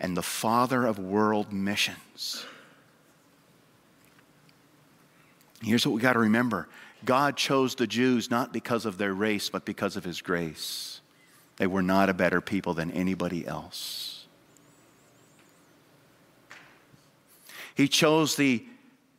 and 0.00 0.16
the 0.16 0.22
father 0.22 0.86
of 0.86 0.98
world 0.98 1.52
missions. 1.52 2.44
Here's 5.62 5.86
what 5.86 5.94
we 5.94 6.00
got 6.00 6.14
to 6.14 6.20
remember 6.20 6.68
God 7.04 7.36
chose 7.36 7.74
the 7.74 7.86
Jews 7.86 8.30
not 8.30 8.52
because 8.52 8.86
of 8.86 8.98
their 8.98 9.14
race, 9.14 9.48
but 9.48 9.64
because 9.64 9.96
of 9.96 10.04
his 10.04 10.20
grace. 10.20 11.00
They 11.56 11.66
were 11.66 11.82
not 11.82 12.10
a 12.10 12.14
better 12.14 12.40
people 12.40 12.74
than 12.74 12.90
anybody 12.90 13.46
else. 13.46 14.26
He 17.74 17.88
chose 17.88 18.36
the 18.36 18.64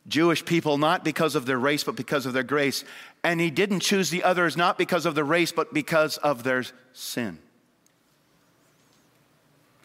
Jewish 0.06 0.44
people 0.44 0.78
not 0.78 1.04
because 1.04 1.34
of 1.34 1.46
their 1.46 1.58
race, 1.58 1.84
but 1.84 1.96
because 1.96 2.26
of 2.26 2.32
their 2.32 2.42
grace. 2.42 2.84
And 3.22 3.40
he 3.40 3.50
didn't 3.50 3.80
choose 3.80 4.10
the 4.10 4.22
others 4.22 4.56
not 4.56 4.78
because 4.78 5.06
of 5.06 5.14
the 5.14 5.24
race, 5.24 5.52
but 5.52 5.74
because 5.74 6.16
of 6.18 6.44
their 6.44 6.64
sin. 6.92 7.38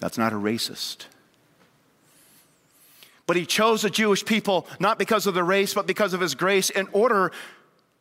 That's 0.04 0.18
not 0.18 0.34
a 0.34 0.36
racist. 0.36 1.06
But 3.26 3.38
he 3.38 3.46
chose 3.46 3.84
the 3.84 3.90
Jewish 3.90 4.26
people 4.26 4.68
not 4.78 5.00
because 5.00 5.28
of 5.28 5.34
the 5.34 5.46
race, 5.46 5.74
but 5.74 5.88
because 5.88 6.14
of 6.14 6.20
his 6.20 6.36
grace 6.36 6.70
in 6.70 6.90
order 6.92 7.32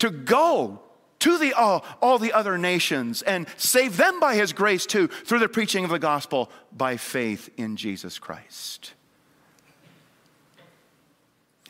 to 0.00 0.10
go 0.10 0.80
to 1.20 1.38
the, 1.38 1.52
all, 1.52 1.84
all 2.02 2.18
the 2.18 2.32
other 2.32 2.58
nations 2.58 3.22
and 3.22 3.46
save 3.56 3.96
them 3.98 4.18
by 4.18 4.34
his 4.34 4.52
grace 4.52 4.84
too, 4.84 5.06
through 5.06 5.38
the 5.38 5.48
preaching 5.48 5.84
of 5.84 5.90
the 5.90 6.00
gospel 6.00 6.50
by 6.76 6.96
faith 6.96 7.50
in 7.56 7.76
Jesus 7.76 8.18
Christ. 8.18 8.94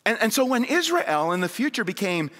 And, 0.06 0.16
and 0.18 0.32
so 0.32 0.46
when 0.46 0.64
Israel 0.64 1.32
in 1.32 1.42
the 1.42 1.48
future 1.50 1.84
became 1.84 2.30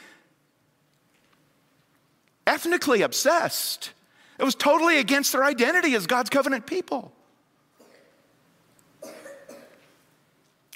ethnically 2.47 3.03
obsessed, 3.03 3.93
it 4.39 4.45
was 4.45 4.55
totally 4.55 4.97
against 4.97 5.33
their 5.33 5.45
identity 5.45 5.95
as 5.95 6.07
God's 6.07 6.31
covenant 6.31 6.65
people. 6.65 7.13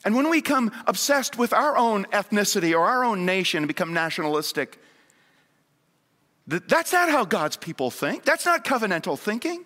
And 0.07 0.15
when 0.15 0.31
we 0.31 0.39
become 0.39 0.71
obsessed 0.87 1.37
with 1.37 1.53
our 1.53 1.77
own 1.77 2.05
ethnicity 2.13 2.73
or 2.73 2.87
our 2.87 3.05
own 3.05 3.27
nation 3.27 3.59
and 3.59 3.67
become 3.67 3.93
nationalistic, 3.93 4.81
that's 6.47 6.93
not 6.93 7.11
how 7.11 7.25
God's 7.25 7.57
people 7.57 7.91
think. 7.91 8.23
That's 8.23 8.47
not 8.47 8.65
covenantal 8.65 9.19
thinking. 9.19 9.65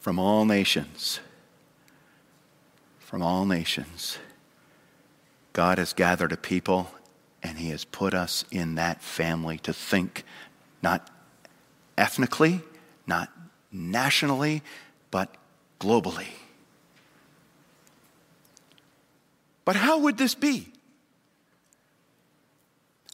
From 0.00 0.18
all 0.18 0.46
nations, 0.46 1.20
from 2.98 3.20
all 3.20 3.44
nations, 3.44 4.16
God 5.52 5.76
has 5.76 5.92
gathered 5.92 6.32
a 6.32 6.38
people 6.38 6.90
and 7.42 7.58
He 7.58 7.68
has 7.68 7.84
put 7.84 8.14
us 8.14 8.46
in 8.50 8.76
that 8.76 9.02
family 9.02 9.58
to 9.58 9.74
think 9.74 10.24
not 10.82 11.10
ethnically, 11.96 12.60
not 13.06 13.30
nationally, 13.70 14.62
but 15.10 15.34
globally. 15.80 16.28
But 19.64 19.76
how 19.76 19.98
would 19.98 20.18
this 20.18 20.34
be? 20.34 20.68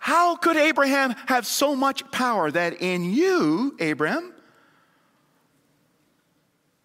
How 0.00 0.34
could 0.34 0.56
Abraham 0.56 1.14
have 1.26 1.46
so 1.46 1.76
much 1.76 2.10
power 2.10 2.50
that 2.50 2.80
in 2.80 3.12
you, 3.12 3.76
Abraham, 3.80 4.32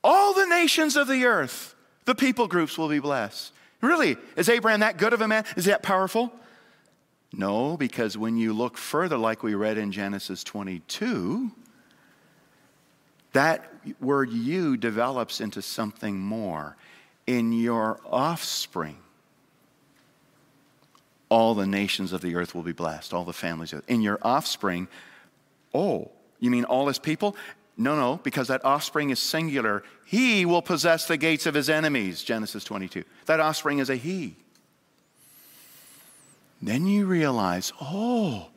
all 0.03 0.33
the 0.33 0.45
nations 0.45 0.95
of 0.95 1.07
the 1.07 1.25
earth, 1.25 1.73
the 2.03 2.13
people 2.13 2.47
groups 2.47 2.77
will 2.77 2.89
be 2.89 2.99
blessed? 2.99 3.53
Really, 3.81 4.17
is 4.35 4.49
Abraham 4.49 4.81
that 4.81 4.97
good 4.97 5.13
of 5.13 5.21
a 5.21 5.27
man? 5.27 5.45
Is 5.55 5.65
that 5.65 5.81
powerful? 5.81 6.31
No, 7.33 7.77
because 7.77 8.17
when 8.17 8.37
you 8.37 8.53
look 8.53 8.77
further, 8.77 9.17
like 9.17 9.43
we 9.43 9.55
read 9.55 9.77
in 9.77 9.91
Genesis 9.91 10.43
22, 10.43 11.51
that 13.35 13.69
word 13.99 14.31
you 14.31 14.77
develops 14.77 15.41
into 15.41 15.61
something 15.61 16.17
more. 16.17 16.77
In 17.27 17.51
your 17.51 17.99
offspring, 18.05 18.97
all 21.27 21.53
the 21.53 21.67
nations 21.67 22.13
of 22.13 22.21
the 22.21 22.35
earth 22.35 22.55
will 22.55 22.63
be 22.63 22.71
blessed, 22.71 23.13
all 23.13 23.25
the 23.25 23.33
families. 23.33 23.73
In 23.87 24.01
your 24.01 24.19
offspring, 24.21 24.87
oh, 25.73 26.11
you 26.39 26.49
mean 26.49 26.63
all 26.63 26.87
his 26.87 26.99
people? 26.99 27.35
No, 27.77 27.97
no, 27.97 28.21
because 28.23 28.47
that 28.47 28.63
offspring 28.63 29.09
is 29.09 29.19
singular. 29.19 29.83
He 30.05 30.45
will 30.45 30.61
possess 30.61 31.05
the 31.05 31.17
gates 31.17 31.45
of 31.45 31.55
his 31.55 31.69
enemies, 31.69 32.23
Genesis 32.23 32.63
22. 32.63 33.03
That 33.25 33.41
offspring 33.41 33.79
is 33.79 33.89
a 33.89 33.97
he. 33.97 34.37
Then 36.61 36.87
you 36.87 37.05
realize, 37.05 37.73
oh, 37.81 38.47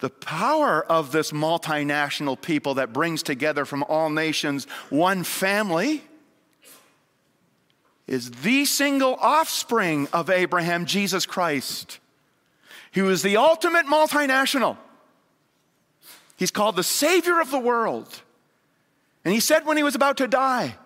the 0.00 0.10
power 0.10 0.84
of 0.84 1.12
this 1.12 1.32
multinational 1.32 2.40
people 2.40 2.74
that 2.74 2.92
brings 2.92 3.22
together 3.22 3.64
from 3.64 3.82
all 3.84 4.10
nations 4.10 4.66
one 4.90 5.24
family 5.24 6.02
is 8.06 8.30
the 8.30 8.64
single 8.64 9.14
offspring 9.16 10.06
of 10.12 10.30
Abraham, 10.30 10.86
Jesus 10.86 11.26
Christ. 11.26 11.98
He 12.92 13.02
was 13.02 13.22
the 13.22 13.36
ultimate 13.36 13.86
multinational. 13.86 14.76
He's 16.36 16.50
called 16.50 16.76
the 16.76 16.84
Savior 16.84 17.40
of 17.40 17.50
the 17.50 17.58
world. 17.58 18.22
And 19.24 19.34
he 19.34 19.40
said 19.40 19.66
when 19.66 19.76
he 19.76 19.82
was 19.82 19.94
about 19.94 20.18
to 20.18 20.28
die, 20.28 20.76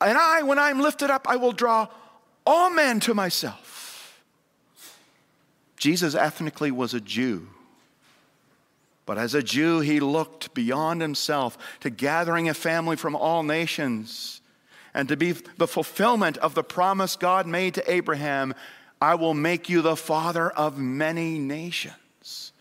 And 0.00 0.16
I, 0.16 0.42
when 0.42 0.58
I'm 0.58 0.80
lifted 0.80 1.10
up, 1.10 1.28
I 1.28 1.36
will 1.36 1.52
draw 1.52 1.88
all 2.46 2.70
men 2.70 3.00
to 3.00 3.12
myself. 3.12 4.22
Jesus 5.76 6.14
ethnically 6.14 6.70
was 6.70 6.94
a 6.94 7.00
Jew. 7.00 7.48
But 9.10 9.18
as 9.18 9.34
a 9.34 9.42
Jew, 9.42 9.80
he 9.80 9.98
looked 9.98 10.54
beyond 10.54 11.02
himself 11.02 11.58
to 11.80 11.90
gathering 11.90 12.48
a 12.48 12.54
family 12.54 12.94
from 12.94 13.16
all 13.16 13.42
nations 13.42 14.40
and 14.94 15.08
to 15.08 15.16
be 15.16 15.32
the 15.32 15.66
fulfillment 15.66 16.36
of 16.36 16.54
the 16.54 16.62
promise 16.62 17.16
God 17.16 17.44
made 17.44 17.74
to 17.74 17.92
Abraham 17.92 18.54
I 19.00 19.16
will 19.16 19.34
make 19.34 19.68
you 19.68 19.82
the 19.82 19.96
father 19.96 20.48
of 20.48 20.78
many 20.78 21.40
nations. 21.40 22.52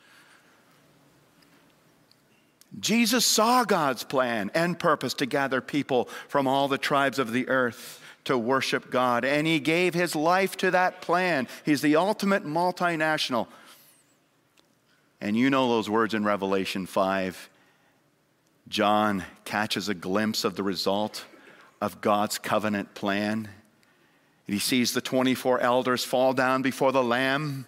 Jesus 2.80 3.28
saw 3.28 3.64
God's 3.64 4.04
plan 4.04 4.50
and 4.56 4.80
purpose 4.80 5.14
to 5.14 5.28
gather 5.28 5.62
people 5.62 6.06
from 6.28 6.48
all 6.48 6.68
the 6.68 6.80
tribes 6.80 7.20
of 7.20 7.32
the 7.32 7.48
earth 7.48 8.02
to 8.24 8.40
worship 8.40 8.90
God, 8.90 9.24
and 9.24 9.46
he 9.46 9.60
gave 9.60 9.94
his 9.94 10.16
life 10.16 10.58
to 10.58 10.72
that 10.72 11.00
plan. 11.00 11.48
He's 11.64 11.82
the 11.82 11.98
ultimate 11.98 12.44
multinational. 12.44 13.46
And 15.22 15.36
you 15.36 15.50
know 15.50 15.68
those 15.68 15.90
words 15.90 16.14
in 16.14 16.24
Revelation 16.24 16.86
5. 16.86 17.50
John 18.68 19.24
catches 19.46 19.90
a 19.90 19.94
glimpse 19.94 20.44
of 20.44 20.56
the 20.56 20.64
result 20.64 21.26
of 21.82 22.02
God's 22.02 22.38
covenant 22.38 22.94
plan 22.94 23.50
and 24.50 24.56
he 24.56 24.60
sees 24.60 24.94
the 24.94 25.02
24 25.02 25.60
elders 25.60 26.04
fall 26.04 26.34
down 26.34 26.64
before 26.64 26.92
the 26.92 27.04
Lamb. 27.04 27.68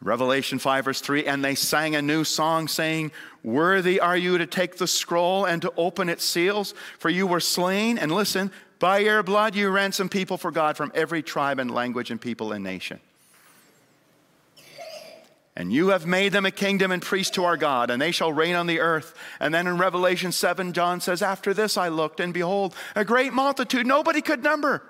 Revelation 0.00 0.58
5, 0.58 0.86
verse 0.86 1.00
3 1.00 1.24
And 1.24 1.44
they 1.44 1.54
sang 1.54 1.94
a 1.94 2.02
new 2.02 2.24
song, 2.24 2.66
saying, 2.66 3.12
Worthy 3.44 4.00
are 4.00 4.16
you 4.16 4.38
to 4.38 4.46
take 4.48 4.78
the 4.78 4.88
scroll 4.88 5.44
and 5.44 5.62
to 5.62 5.72
open 5.76 6.08
its 6.08 6.24
seals, 6.24 6.74
for 6.98 7.10
you 7.10 7.28
were 7.28 7.38
slain. 7.38 7.96
And 7.96 8.10
listen, 8.10 8.50
by 8.80 8.98
your 8.98 9.22
blood 9.22 9.54
you 9.54 9.70
ransomed 9.70 10.10
people 10.10 10.36
for 10.36 10.50
God 10.50 10.76
from 10.76 10.90
every 10.96 11.22
tribe 11.22 11.60
and 11.60 11.70
language 11.70 12.10
and 12.10 12.20
people 12.20 12.50
and 12.50 12.64
nation. 12.64 12.98
And 15.54 15.70
you 15.70 15.88
have 15.88 16.06
made 16.06 16.32
them 16.32 16.46
a 16.46 16.50
kingdom 16.50 16.90
and 16.92 17.02
priests 17.02 17.32
to 17.32 17.44
our 17.44 17.58
God, 17.58 17.90
and 17.90 18.00
they 18.00 18.10
shall 18.10 18.32
reign 18.32 18.54
on 18.54 18.66
the 18.66 18.80
earth. 18.80 19.14
And 19.38 19.52
then 19.52 19.66
in 19.66 19.76
Revelation 19.76 20.32
7, 20.32 20.72
John 20.72 21.00
says, 21.00 21.20
After 21.20 21.52
this 21.52 21.76
I 21.76 21.88
looked, 21.88 22.20
and 22.20 22.32
behold, 22.32 22.74
a 22.96 23.04
great 23.04 23.34
multitude 23.34 23.86
nobody 23.86 24.22
could 24.22 24.42
number 24.42 24.82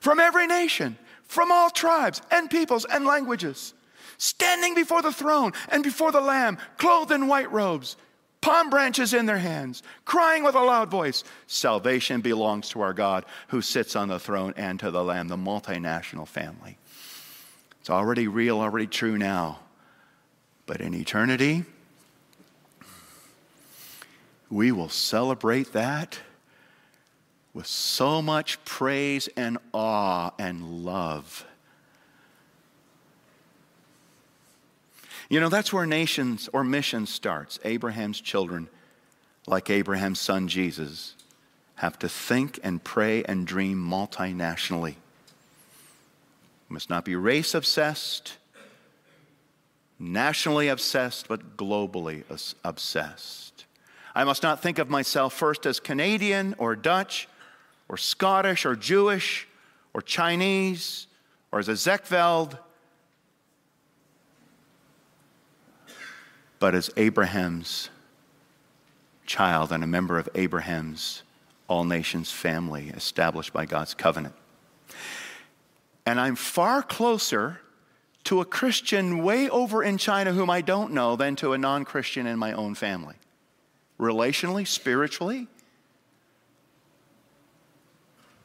from 0.00 0.20
every 0.20 0.46
nation, 0.46 0.96
from 1.24 1.50
all 1.50 1.70
tribes 1.70 2.22
and 2.30 2.48
peoples 2.48 2.84
and 2.84 3.04
languages, 3.04 3.74
standing 4.18 4.76
before 4.76 5.02
the 5.02 5.12
throne 5.12 5.52
and 5.68 5.82
before 5.82 6.12
the 6.12 6.20
Lamb, 6.20 6.58
clothed 6.76 7.10
in 7.10 7.26
white 7.26 7.50
robes, 7.50 7.96
palm 8.40 8.70
branches 8.70 9.12
in 9.14 9.26
their 9.26 9.38
hands, 9.38 9.82
crying 10.04 10.44
with 10.44 10.54
a 10.54 10.62
loud 10.62 10.90
voice 10.90 11.24
Salvation 11.48 12.20
belongs 12.20 12.68
to 12.68 12.80
our 12.82 12.92
God 12.92 13.24
who 13.48 13.60
sits 13.60 13.96
on 13.96 14.06
the 14.06 14.20
throne 14.20 14.54
and 14.56 14.78
to 14.78 14.92
the 14.92 15.02
Lamb, 15.02 15.26
the 15.26 15.36
multinational 15.36 16.26
family. 16.26 16.78
It's 17.80 17.90
already 17.90 18.28
real, 18.28 18.60
already 18.60 18.86
true 18.86 19.18
now. 19.18 19.58
But 20.68 20.82
in 20.82 20.92
eternity, 20.92 21.64
we 24.50 24.70
will 24.70 24.90
celebrate 24.90 25.72
that 25.72 26.20
with 27.54 27.66
so 27.66 28.20
much 28.20 28.62
praise 28.66 29.30
and 29.34 29.56
awe 29.72 30.30
and 30.38 30.84
love. 30.84 31.46
You 35.30 35.40
know, 35.40 35.48
that's 35.48 35.72
where 35.72 35.86
nations 35.86 36.50
or 36.52 36.62
mission 36.62 37.06
starts. 37.06 37.58
Abraham's 37.64 38.20
children, 38.20 38.68
like 39.46 39.70
Abraham's 39.70 40.20
son 40.20 40.48
Jesus, 40.48 41.14
have 41.76 41.98
to 42.00 42.10
think 42.10 42.60
and 42.62 42.84
pray 42.84 43.24
and 43.24 43.46
dream 43.46 43.78
multinationally. 43.82 44.96
We 46.68 46.74
must 46.74 46.90
not 46.90 47.06
be 47.06 47.16
race 47.16 47.54
obsessed, 47.54 48.36
nationally 49.98 50.68
obsessed, 50.68 51.28
but 51.28 51.56
globally 51.56 52.24
obsessed. 52.64 53.64
I 54.14 54.24
must 54.24 54.42
not 54.42 54.62
think 54.62 54.78
of 54.78 54.88
myself 54.88 55.32
first 55.32 55.66
as 55.66 55.80
Canadian 55.80 56.54
or 56.58 56.76
Dutch 56.76 57.28
or 57.88 57.96
Scottish 57.96 58.64
or 58.64 58.76
Jewish 58.76 59.48
or 59.94 60.02
Chinese 60.02 61.06
or 61.50 61.58
as 61.58 61.68
a 61.68 61.72
Zekveld, 61.72 62.58
but 66.58 66.74
as 66.74 66.90
Abraham's 66.96 67.90
child 69.26 69.72
and 69.72 69.84
a 69.84 69.86
member 69.86 70.18
of 70.18 70.28
Abraham's 70.34 71.22
all 71.68 71.84
nations 71.84 72.32
family 72.32 72.88
established 72.88 73.52
by 73.52 73.66
God's 73.66 73.94
covenant. 73.94 74.34
And 76.06 76.18
I'm 76.18 76.34
far 76.34 76.82
closer 76.82 77.60
to 78.28 78.42
a 78.42 78.44
Christian 78.44 79.22
way 79.22 79.48
over 79.48 79.82
in 79.82 79.96
China 79.96 80.34
whom 80.34 80.50
I 80.50 80.60
don't 80.60 80.92
know 80.92 81.16
than 81.16 81.34
to 81.36 81.54
a 81.54 81.58
non 81.58 81.86
Christian 81.86 82.26
in 82.26 82.38
my 82.38 82.52
own 82.52 82.74
family. 82.74 83.14
Relationally, 83.98 84.66
spiritually. 84.66 85.46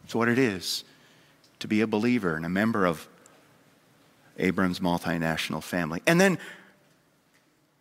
It's 0.06 0.16
what 0.16 0.30
it 0.30 0.40
is 0.40 0.86
to 1.60 1.68
be 1.68 1.82
a 1.82 1.88
believer 1.88 2.38
and 2.38 2.46
a 2.46 2.50
member 2.50 2.86
of 2.86 3.10
Abram's 4.38 4.80
multinational 4.80 5.62
family. 5.62 6.02
And 6.08 6.20
then 6.20 6.40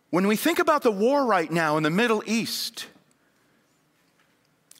when 0.09 0.27
we 0.27 0.35
think 0.35 0.59
about 0.59 0.81
the 0.81 0.91
war 0.91 1.25
right 1.25 1.49
now 1.49 1.77
in 1.77 1.83
the 1.83 1.89
Middle 1.89 2.21
East, 2.25 2.87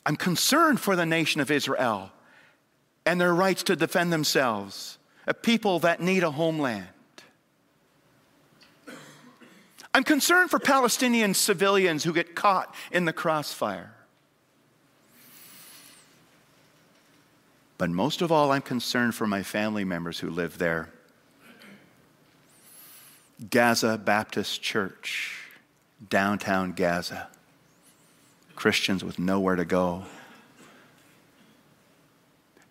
I'm 0.06 0.18
concerned 0.18 0.82
for 0.82 0.98
the 0.98 1.06
nation 1.06 1.40
of 1.40 1.50
Israel 1.50 2.12
and 3.06 3.22
their 3.22 3.34
rights 3.34 3.64
to 3.64 3.78
defend 3.78 4.12
themselves, 4.12 4.98
a 5.26 5.34
people 5.34 5.80
that 5.80 6.02
need 6.02 6.24
a 6.24 6.32
homeland. 6.32 6.90
I'm 9.94 10.04
concerned 10.04 10.50
for 10.50 10.60
Palestinian 10.60 11.34
civilians 11.34 12.04
who 12.04 12.14
get 12.14 12.36
caught 12.36 12.74
in 12.92 13.06
the 13.06 13.14
crossfire. 13.14 13.94
But 17.78 17.90
most 17.90 18.22
of 18.22 18.32
all, 18.32 18.52
I'm 18.52 18.62
concerned 18.62 19.14
for 19.14 19.28
my 19.28 19.44
family 19.44 19.84
members 19.84 20.20
who 20.20 20.30
live 20.30 20.58
there. 20.58 20.90
Gaza 23.50 23.98
Baptist 23.98 24.62
Church, 24.62 25.50
downtown 26.10 26.72
Gaza. 26.74 27.28
Christians 28.56 29.04
with 29.04 29.20
nowhere 29.20 29.56
to 29.56 29.66
go. 29.66 30.04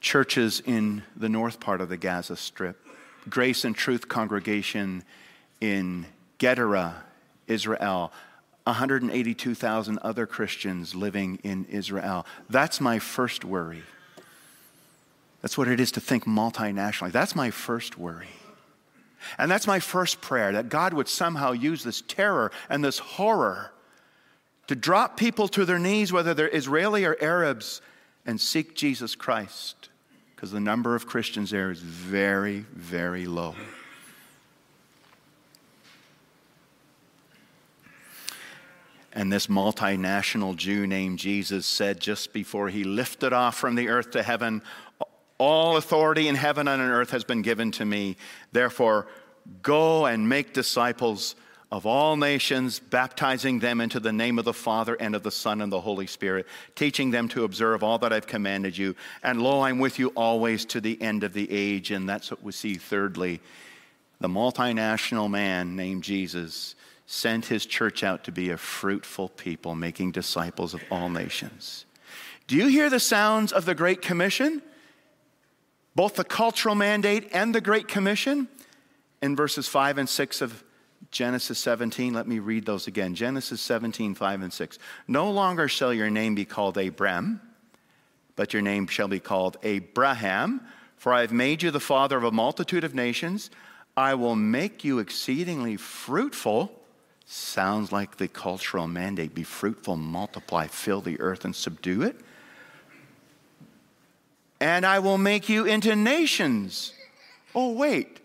Churches 0.01 0.63
in 0.65 1.03
the 1.17 1.29
north 1.29 1.61
part 1.61 1.81
of 1.81 1.89
the 1.89 1.97
Gaza 1.97 2.37
Strip, 2.37 2.85
Grace 3.29 3.65
and 3.65 3.77
Truth 3.77 4.09
Congregation 4.09 5.05
in 5.61 6.07
Gedera, 6.39 6.95
Israel, 7.47 8.13
182,000 8.65 9.99
other 9.99 10.27
Christians 10.27 10.95
living 10.95 11.39
in 11.43 11.65
Israel. 11.67 12.27
That's 12.49 12.81
my 12.81 12.99
first 12.99 13.45
worry. 13.45 13.83
That's 15.41 15.59
what 15.59 15.69
it 15.69 15.81
is 15.81 15.91
to 15.93 16.01
think 16.01 16.25
multinationally. 16.25 17.11
That's 17.11 17.35
my 17.35 17.51
first 17.51 17.99
worry. 17.99 18.29
And 19.39 19.51
that's 19.51 19.67
my 19.67 19.81
first 19.81 20.21
prayer 20.21 20.53
that 20.53 20.69
God 20.69 20.93
would 20.93 21.09
somehow 21.09 21.53
use 21.53 21.85
this 21.85 22.01
terror 22.01 22.53
and 22.69 22.85
this 22.85 22.99
horror 22.99 23.73
to 24.69 24.77
drop 24.77 25.17
people 25.17 25.49
to 25.49 25.65
their 25.65 25.79
knees, 25.79 26.13
whether 26.13 26.35
they're 26.35 26.55
Israeli 26.55 27.05
or 27.05 27.17
Arabs, 27.21 27.83
and 28.25 28.41
seek 28.41 28.77
Jesus 28.77 29.17
Christ, 29.17 29.89
because 30.35 30.53
the 30.53 30.61
number 30.61 30.95
of 30.95 31.07
Christians 31.07 31.51
there 31.51 31.71
is 31.71 31.81
very, 31.81 32.65
very 32.73 33.27
low. 33.27 33.57
And 39.13 39.33
this 39.33 39.47
multinational 39.47 40.57
Jew 40.57 40.87
named 40.87 41.19
Jesus 41.19 41.67
said 41.67 42.01
just 42.01 42.33
before 42.33 42.69
he 42.69 42.85
lifted 42.85 43.33
off 43.33 43.59
from 43.59 43.75
the 43.75 43.89
earth 43.89 44.13
to 44.13 44.23
heaven, 44.23 44.63
All 45.39 45.77
authority 45.77 46.29
in 46.29 46.35
heaven 46.35 46.69
and 46.69 46.81
on 46.81 46.89
earth 46.89 47.11
has 47.11 47.25
been 47.25 47.43
given 47.43 47.73
to 47.73 47.85
me. 47.85 48.17
Therefore, 48.53 49.07
go 49.63 50.07
and 50.07 50.29
make 50.29 50.55
disciples 50.55 51.35
of 51.73 51.87
all 51.87 52.17
nations, 52.17 52.79
baptizing 52.79 53.59
them 53.59 53.81
into 53.81 53.99
the 53.99 54.13
name 54.13 54.39
of 54.39 54.45
the 54.45 54.53
Father 54.53 54.95
and 54.95 55.15
of 55.15 55.23
the 55.23 55.31
Son 55.31 55.63
and 55.63 55.73
the 55.73 55.81
Holy 55.81 56.07
Spirit, 56.07 56.47
teaching 56.75 57.11
them 57.11 57.29
to 57.29 57.45
observe 57.45 57.83
all 57.83 57.97
that 57.99 58.13
I've 58.13 58.27
commanded 58.27 58.77
you. 58.77 58.95
And 59.23 59.41
lo, 59.41 59.63
I'm 59.63 59.79
with 59.79 59.99
you 59.99 60.09
always 60.09 60.67
to 60.67 60.83
the 60.83 61.01
end 61.01 61.25
of 61.25 61.33
the 61.33 61.51
age. 61.51 61.91
And 61.91 62.07
that's 62.07 62.31
what 62.31 62.43
we 62.43 62.53
see 62.53 62.75
thirdly. 62.75 63.41
The 64.21 64.29
multinational 64.29 65.31
man 65.31 65.75
named 65.75 66.05
Jesus 66.05 66.75
sent 67.13 67.45
his 67.45 67.67
church 67.67 68.03
out 68.03 68.25
to 68.25 68.33
be 68.33 68.49
a 68.49 68.57
fruitful 68.57 69.29
people, 69.29 69.75
making 69.75 70.11
disciples 70.11 70.73
of 70.73 70.83
all 70.91 71.11
nations. 71.11 71.85
Do 72.47 72.57
you 72.57 72.69
hear 72.69 72.89
the 72.89 72.99
sounds 72.99 73.53
of 73.53 73.67
the 73.67 73.75
Great 73.75 74.01
Commission? 74.01 74.63
Both 75.95 76.15
the 76.15 76.25
cultural 76.25 76.75
mandate 76.75 77.29
and 77.35 77.55
the 77.55 77.61
Great 77.61 77.87
Commission 77.87 78.49
in 79.21 79.37
verses 79.37 79.69
5 79.69 79.99
and 79.99 80.09
6 80.09 80.41
of 80.41 80.65
Genesis 81.11 81.59
17, 81.59 82.15
let 82.15 82.27
me 82.27 82.39
read 82.39 82.65
those 82.65 82.87
again. 82.87 83.15
Genesis 83.15 83.61
17, 83.61 84.15
5 84.15 84.41
and 84.41 84.53
6. 84.53 84.79
No 85.07 85.31
longer 85.31 85.69
shall 85.69 85.93
your 85.93 86.09
name 86.09 86.35
be 86.35 86.47
called 86.47 86.79
Abram, 86.79 87.43
but 88.37 88.55
your 88.55 88.63
name 88.63 88.87
shall 88.87 89.09
be 89.09 89.21
called 89.21 89.59
Abraham, 89.63 90.63
for 90.97 91.13
I 91.13 91.21
have 91.21 91.33
made 91.33 91.63
you 91.63 91.71
the 91.71 91.79
father 91.79 92.17
of 92.17 92.25
a 92.25 92.33
multitude 92.33 92.85
of 92.85 92.95
nations. 92.95 93.51
I 93.99 94.15
will 94.15 94.35
make 94.35 94.83
you 94.83 94.99
exceedingly 94.99 95.77
fruitful. 95.77 96.79
Sounds 97.35 97.93
like 97.93 98.19
the 98.19 98.29
cultural 98.29 98.87
mandate 98.87 99.35
be 99.35 99.43
fruitful, 99.43 99.97
multiply, 99.97 100.67
fill 100.67 101.01
the 101.01 101.19
earth, 101.19 101.47
and 101.47 101.57
subdue 101.57 102.03
it. 102.03 102.21
And 104.61 104.85
I 104.85 104.99
will 104.99 105.17
make 105.17 105.49
you 105.49 105.65
into 105.65 105.97
nations. 105.97 106.93
Oh, 107.55 107.73
wait. 107.73 108.21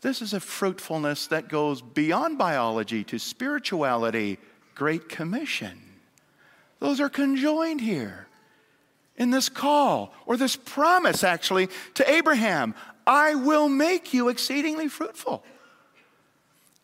This 0.00 0.22
is 0.22 0.32
a 0.32 0.40
fruitfulness 0.40 1.26
that 1.26 1.50
goes 1.50 1.82
beyond 1.82 2.38
biology 2.38 3.04
to 3.04 3.18
spirituality, 3.18 4.38
Great 4.74 5.10
Commission. 5.10 5.82
Those 6.80 7.00
are 7.00 7.10
conjoined 7.10 7.82
here 7.82 8.28
in 9.18 9.30
this 9.30 9.50
call, 9.50 10.14
or 10.24 10.38
this 10.38 10.56
promise 10.56 11.22
actually, 11.22 11.68
to 11.94 12.10
Abraham 12.10 12.74
I 13.06 13.34
will 13.34 13.68
make 13.68 14.14
you 14.14 14.30
exceedingly 14.30 14.88
fruitful. 14.88 15.44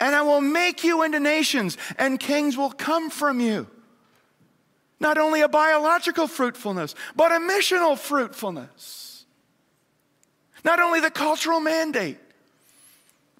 And 0.01 0.15
I 0.15 0.23
will 0.23 0.41
make 0.41 0.85
you 0.85 1.03
into 1.03 1.21
nations, 1.21 1.79
and 1.99 2.19
kings 2.19 2.57
will 2.57 2.73
come 2.73 3.11
from 3.11 3.41
you. 3.41 3.67
Not 5.01 5.19
only 5.19 5.41
a 5.41 5.49
biological 5.49 6.27
fruitfulness, 6.27 6.95
but 7.15 7.33
a 7.33 7.37
missional 7.37 7.99
fruitfulness. 7.99 9.25
Not 10.65 10.81
only 10.81 11.01
the 11.01 11.11
cultural 11.11 11.61
mandate, 11.61 12.19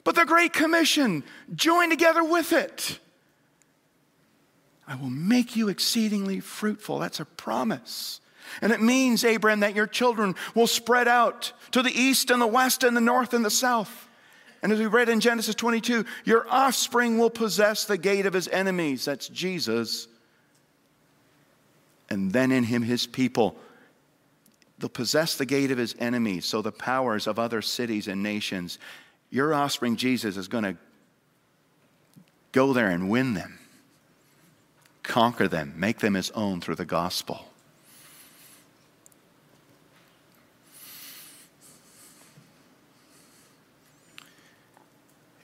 but 0.05 0.15
the 0.15 0.27
Great 0.27 0.53
Commission 0.53 1.25
joined 1.55 1.91
together 1.91 2.23
with 2.23 2.53
it. 2.53 2.99
I 4.87 4.97
will 4.97 5.11
make 5.11 5.57
you 5.57 5.69
exceedingly 5.69 6.41
fruitful. 6.41 6.99
That's 6.99 7.21
a 7.21 7.25
promise. 7.25 8.21
And 8.61 8.71
it 8.71 8.83
means, 8.83 9.25
Abraham, 9.25 9.61
that 9.61 9.75
your 9.75 9.87
children 9.87 10.35
will 10.55 10.67
spread 10.67 11.09
out 11.09 11.53
to 11.71 11.83
the 11.83 11.91
east 11.91 12.31
and 12.31 12.41
the 12.41 12.47
west 12.47 12.85
and 12.85 12.95
the 12.95 13.01
north 13.01 13.33
and 13.33 13.45
the 13.45 13.51
south. 13.51 14.09
And 14.65 14.73
as 14.73 14.79
we 14.79 14.87
read 14.87 15.11
in 15.11 15.21
Genesis 15.21 15.55
22, 15.55 16.07
your 16.25 16.47
offspring 16.49 17.19
will 17.19 17.29
possess 17.29 17.85
the 17.85 17.99
gate 17.99 18.25
of 18.25 18.33
his 18.33 18.49
enemies. 18.49 19.05
That's 19.05 19.29
Jesus. 19.29 20.09
And 22.09 22.33
then 22.33 22.51
in 22.51 22.65
him, 22.65 22.81
his 22.81 23.07
people. 23.07 23.57
They'll 24.79 24.89
possess 24.89 25.37
the 25.37 25.45
gate 25.45 25.71
of 25.71 25.77
his 25.77 25.95
enemies, 25.99 26.47
so 26.47 26.63
the 26.63 26.73
powers 26.73 27.27
of 27.27 27.39
other 27.39 27.61
cities 27.61 28.09
and 28.09 28.23
nations 28.23 28.79
your 29.35 29.53
offspring, 29.53 29.97
Jesus, 29.97 30.37
is 30.37 30.47
going 30.47 30.63
to 30.63 30.77
go 32.53 32.73
there 32.73 32.89
and 32.89 33.11
win 33.11 33.35
them, 33.35 33.59
conquer 35.03 35.49
them, 35.49 35.75
make 35.77 35.99
them 35.99 36.15
his 36.15 36.31
own 36.31 36.61
through 36.61 36.77
the 36.77 36.85
gospel. 36.85 37.45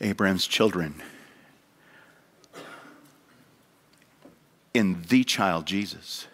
Abraham's 0.00 0.46
children 0.46 1.02
in 4.72 5.02
the 5.08 5.24
child 5.24 5.66
Jesus 5.66 6.26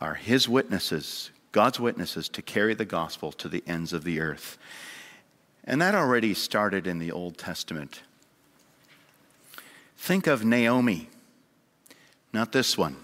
are 0.00 0.14
his 0.14 0.48
witnesses 0.48 1.30
God's 1.52 1.80
witnesses 1.80 2.28
to 2.30 2.42
carry 2.42 2.74
the 2.74 2.84
gospel 2.84 3.32
to 3.32 3.48
the 3.48 3.64
ends 3.66 3.92
of 3.92 4.04
the 4.04 4.20
earth. 4.20 4.58
And 5.64 5.80
that 5.80 5.94
already 5.94 6.34
started 6.34 6.86
in 6.86 6.98
the 6.98 7.12
Old 7.12 7.38
Testament. 7.38 8.02
Think 9.96 10.26
of 10.26 10.44
Naomi, 10.44 11.08
not 12.32 12.52
this 12.52 12.78
one. 12.78 12.96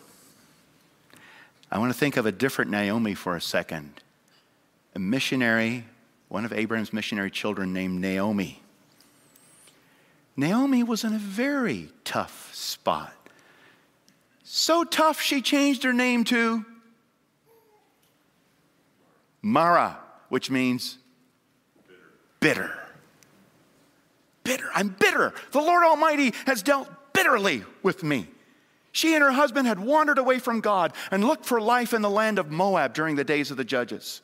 I 1.71 1.79
want 1.79 1.93
to 1.93 1.99
think 1.99 2.17
of 2.17 2.27
a 2.27 2.33
different 2.33 2.71
Naomi 2.71 3.15
for 3.15 3.35
a 3.35 3.41
second. 3.41 4.01
A 4.95 4.99
missionary, 4.99 5.85
one 6.29 6.45
of 6.45 6.53
Abraham's 6.53 6.93
missionary 6.93 7.31
children 7.31 7.73
named 7.73 8.01
Naomi. 8.01 8.63
Naomi 10.37 10.83
was 10.83 11.05
in 11.05 11.15
a 11.15 11.19
very 11.19 11.91
tough 12.05 12.55
spot. 12.55 13.15
So 14.43 14.85
tough, 14.85 15.21
she 15.21 15.41
changed 15.41 15.85
her 15.85 15.93
name 15.93 16.25
to 16.25 16.65
Mara, 19.43 19.99
which 20.29 20.51
means 20.51 20.99
bitter. 22.41 22.73
Bitter. 24.43 24.69
I'm 24.75 24.89
bitter. 24.89 25.33
The 25.53 25.61
Lord 25.61 25.85
Almighty 25.85 26.35
has 26.47 26.63
dealt 26.63 26.89
bitterly 27.13 27.65
with 27.83 28.03
me. 28.03 28.29
She 28.93 29.15
and 29.15 29.25
her 29.25 29.33
husband 29.33 29.67
had 29.67 29.81
wandered 29.81 30.19
away 30.19 30.39
from 30.39 30.61
God 30.61 30.93
and 31.11 31.25
looked 31.25 31.47
for 31.47 31.61
life 31.61 31.93
in 31.93 32.03
the 32.03 32.11
land 32.11 32.39
of 32.39 32.51
Moab 32.51 32.95
during 32.95 33.17
the 33.17 33.25
days 33.25 33.51
of 33.51 33.57
the 33.57 33.65
judges. 33.65 34.23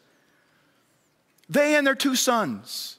They 1.49 1.75
and 1.75 1.87
their 1.87 1.96
two 1.96 2.14
sons 2.14 2.99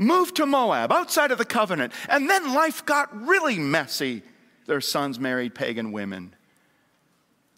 moved 0.00 0.36
to 0.36 0.46
Moab, 0.46 0.90
outside 0.90 1.30
of 1.30 1.38
the 1.38 1.44
covenant, 1.44 1.92
and 2.08 2.28
then 2.28 2.54
life 2.54 2.84
got 2.84 3.14
really 3.24 3.58
messy. 3.58 4.22
Their 4.66 4.80
sons 4.80 5.20
married 5.20 5.54
pagan 5.54 5.92
women. 5.92 6.34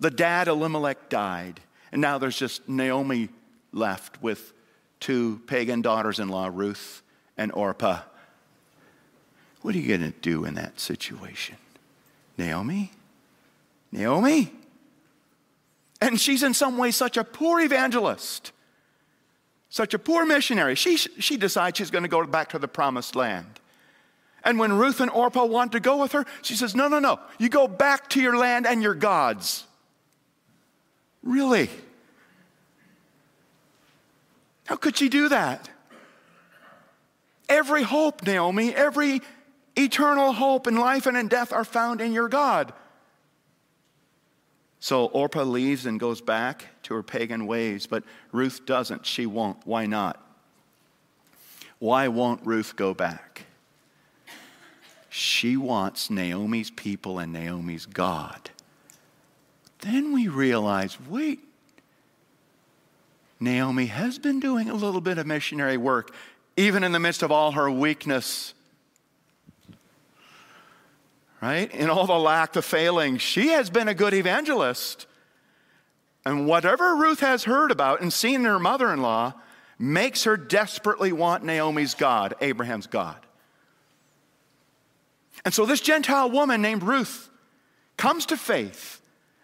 The 0.00 0.10
dad, 0.10 0.48
Elimelech, 0.48 1.08
died, 1.08 1.60
and 1.92 2.02
now 2.02 2.18
there's 2.18 2.36
just 2.36 2.68
Naomi 2.68 3.28
left 3.72 4.22
with 4.22 4.52
two 4.98 5.40
pagan 5.46 5.82
daughters 5.82 6.18
in 6.18 6.28
law, 6.28 6.50
Ruth 6.52 7.02
and 7.36 7.52
Orpah. 7.52 8.00
What 9.62 9.74
are 9.74 9.78
you 9.78 9.88
going 9.96 10.12
to 10.12 10.18
do 10.18 10.44
in 10.44 10.54
that 10.54 10.80
situation? 10.80 11.56
Naomi? 12.36 12.90
Naomi? 13.92 14.52
And 16.00 16.20
she's 16.20 16.42
in 16.42 16.54
some 16.54 16.78
ways 16.78 16.96
such 16.96 17.16
a 17.16 17.22
poor 17.22 17.60
evangelist 17.60 18.50
such 19.72 19.94
a 19.94 19.98
poor 19.98 20.26
missionary. 20.26 20.74
She, 20.74 20.98
she 20.98 21.38
decides 21.38 21.78
she's 21.78 21.90
going 21.90 22.02
to 22.02 22.08
go 22.08 22.26
back 22.26 22.50
to 22.50 22.58
the 22.58 22.68
promised 22.68 23.16
land. 23.16 23.58
And 24.44 24.58
when 24.58 24.74
Ruth 24.74 25.00
and 25.00 25.10
Orpah 25.10 25.46
want 25.46 25.72
to 25.72 25.80
go 25.80 25.96
with 25.96 26.12
her, 26.12 26.26
she 26.42 26.54
says, 26.56 26.74
No, 26.74 26.88
no, 26.88 26.98
no. 26.98 27.18
You 27.38 27.48
go 27.48 27.66
back 27.66 28.10
to 28.10 28.20
your 28.20 28.36
land 28.36 28.66
and 28.66 28.82
your 28.82 28.94
gods. 28.94 29.64
Really? 31.22 31.70
How 34.66 34.76
could 34.76 34.98
she 34.98 35.08
do 35.08 35.30
that? 35.30 35.70
Every 37.48 37.82
hope, 37.82 38.26
Naomi, 38.26 38.74
every 38.74 39.22
eternal 39.74 40.34
hope 40.34 40.66
in 40.66 40.76
life 40.76 41.06
and 41.06 41.16
in 41.16 41.28
death 41.28 41.50
are 41.50 41.64
found 41.64 42.02
in 42.02 42.12
your 42.12 42.28
God. 42.28 42.74
So 44.82 45.04
Orpah 45.04 45.44
leaves 45.44 45.86
and 45.86 46.00
goes 46.00 46.20
back 46.20 46.66
to 46.82 46.94
her 46.94 47.04
pagan 47.04 47.46
ways, 47.46 47.86
but 47.86 48.02
Ruth 48.32 48.66
doesn't. 48.66 49.06
She 49.06 49.26
won't. 49.26 49.58
Why 49.64 49.86
not? 49.86 50.20
Why 51.78 52.08
won't 52.08 52.44
Ruth 52.44 52.74
go 52.74 52.92
back? 52.92 53.44
She 55.08 55.56
wants 55.56 56.10
Naomi's 56.10 56.72
people 56.72 57.20
and 57.20 57.32
Naomi's 57.32 57.86
God. 57.86 58.50
Then 59.82 60.12
we 60.12 60.26
realize 60.26 60.98
wait, 61.08 61.38
Naomi 63.38 63.86
has 63.86 64.18
been 64.18 64.40
doing 64.40 64.68
a 64.68 64.74
little 64.74 65.00
bit 65.00 65.16
of 65.16 65.28
missionary 65.28 65.76
work, 65.76 66.12
even 66.56 66.82
in 66.82 66.90
the 66.90 66.98
midst 66.98 67.22
of 67.22 67.30
all 67.30 67.52
her 67.52 67.70
weakness 67.70 68.52
right? 71.42 71.74
In 71.74 71.90
all 71.90 72.06
the 72.06 72.18
lack, 72.18 72.52
the 72.52 72.62
failing, 72.62 73.18
she 73.18 73.48
has 73.48 73.68
been 73.68 73.88
a 73.88 73.94
good 73.94 74.14
evangelist. 74.14 75.06
And 76.24 76.46
whatever 76.46 76.94
Ruth 76.94 77.18
has 77.20 77.44
heard 77.44 77.72
about 77.72 78.00
and 78.00 78.12
seen 78.12 78.36
in 78.36 78.44
her 78.44 78.60
mother 78.60 78.92
in 78.92 79.02
law 79.02 79.34
makes 79.76 80.22
her 80.22 80.36
desperately 80.36 81.12
want 81.12 81.44
Naomi's 81.44 81.94
God, 81.94 82.34
Abraham's 82.40 82.86
God. 82.86 83.18
And 85.44 85.52
so 85.52 85.66
this 85.66 85.80
Gentile 85.80 86.30
woman 86.30 86.62
named 86.62 86.84
Ruth 86.84 87.28
comes 87.96 88.26
to 88.26 88.36
faith 88.36 89.00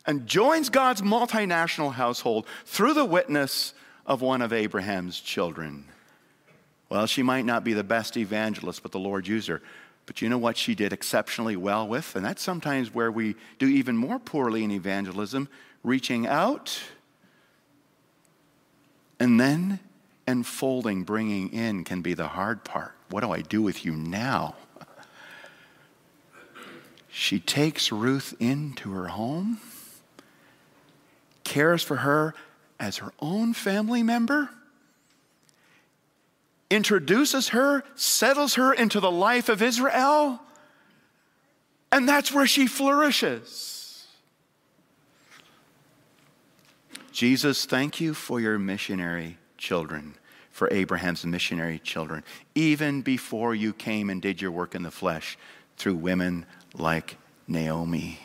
and 0.06 0.28
joins 0.28 0.70
God's 0.70 1.02
multinational 1.02 1.92
household 1.92 2.46
through 2.64 2.94
the 2.94 3.04
witness 3.04 3.74
of 4.06 4.22
one 4.22 4.40
of 4.40 4.52
Abraham's 4.52 5.20
children. 5.20 5.84
Well, 6.88 7.06
she 7.06 7.24
might 7.24 7.44
not 7.44 7.64
be 7.64 7.72
the 7.72 7.82
best 7.84 8.16
evangelist, 8.16 8.84
but 8.84 8.92
the 8.92 9.00
Lord 9.00 9.26
used 9.26 9.48
her. 9.48 9.60
But 10.08 10.22
you 10.22 10.30
know 10.30 10.38
what 10.38 10.56
she 10.56 10.74
did 10.74 10.94
exceptionally 10.94 11.54
well 11.54 11.86
with? 11.86 12.16
And 12.16 12.24
that's 12.24 12.42
sometimes 12.42 12.94
where 12.94 13.12
we 13.12 13.36
do 13.58 13.66
even 13.66 13.94
more 13.94 14.18
poorly 14.18 14.64
in 14.64 14.70
evangelism 14.70 15.50
reaching 15.84 16.26
out 16.26 16.80
and 19.20 19.38
then 19.38 19.80
enfolding, 20.26 21.04
bringing 21.04 21.52
in 21.52 21.84
can 21.84 22.00
be 22.00 22.14
the 22.14 22.28
hard 22.28 22.64
part. 22.64 22.94
What 23.10 23.20
do 23.20 23.30
I 23.30 23.42
do 23.42 23.60
with 23.60 23.84
you 23.84 23.92
now? 23.92 24.54
She 27.08 27.38
takes 27.38 27.92
Ruth 27.92 28.34
into 28.40 28.92
her 28.92 29.08
home, 29.08 29.60
cares 31.44 31.82
for 31.82 31.96
her 31.96 32.34
as 32.80 32.96
her 32.96 33.12
own 33.20 33.52
family 33.52 34.02
member 34.02 34.48
introduces 36.70 37.48
her, 37.48 37.84
settles 37.94 38.54
her 38.54 38.72
into 38.72 39.00
the 39.00 39.10
life 39.10 39.48
of 39.48 39.62
Israel, 39.62 40.40
and 41.90 42.08
that's 42.08 42.32
where 42.32 42.46
she 42.46 42.66
flourishes. 42.66 44.06
Jesus, 47.12 47.64
thank 47.64 48.00
you 48.00 48.14
for 48.14 48.40
your 48.40 48.58
missionary 48.58 49.38
children, 49.56 50.14
for 50.52 50.68
Abraham's 50.72 51.24
missionary 51.24 51.78
children, 51.78 52.22
even 52.54 53.02
before 53.02 53.54
you 53.54 53.72
came 53.72 54.10
and 54.10 54.22
did 54.22 54.40
your 54.40 54.52
work 54.52 54.74
in 54.74 54.82
the 54.82 54.90
flesh 54.90 55.36
through 55.76 55.96
women 55.96 56.46
like 56.74 57.16
Naomi. 57.48 58.20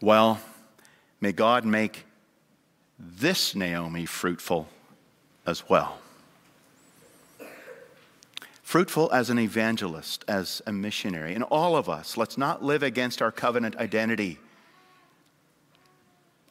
Well, 0.00 0.38
may 1.20 1.32
God 1.32 1.64
make 1.64 2.04
this 3.04 3.54
Naomi 3.54 4.06
fruitful 4.06 4.68
as 5.46 5.68
well. 5.68 5.98
Fruitful 8.62 9.12
as 9.12 9.30
an 9.30 9.38
evangelist, 9.38 10.24
as 10.26 10.62
a 10.66 10.72
missionary. 10.72 11.34
And 11.34 11.44
all 11.44 11.76
of 11.76 11.88
us, 11.88 12.16
let's 12.16 12.38
not 12.38 12.64
live 12.64 12.82
against 12.82 13.20
our 13.20 13.30
covenant 13.30 13.76
identity. 13.76 14.38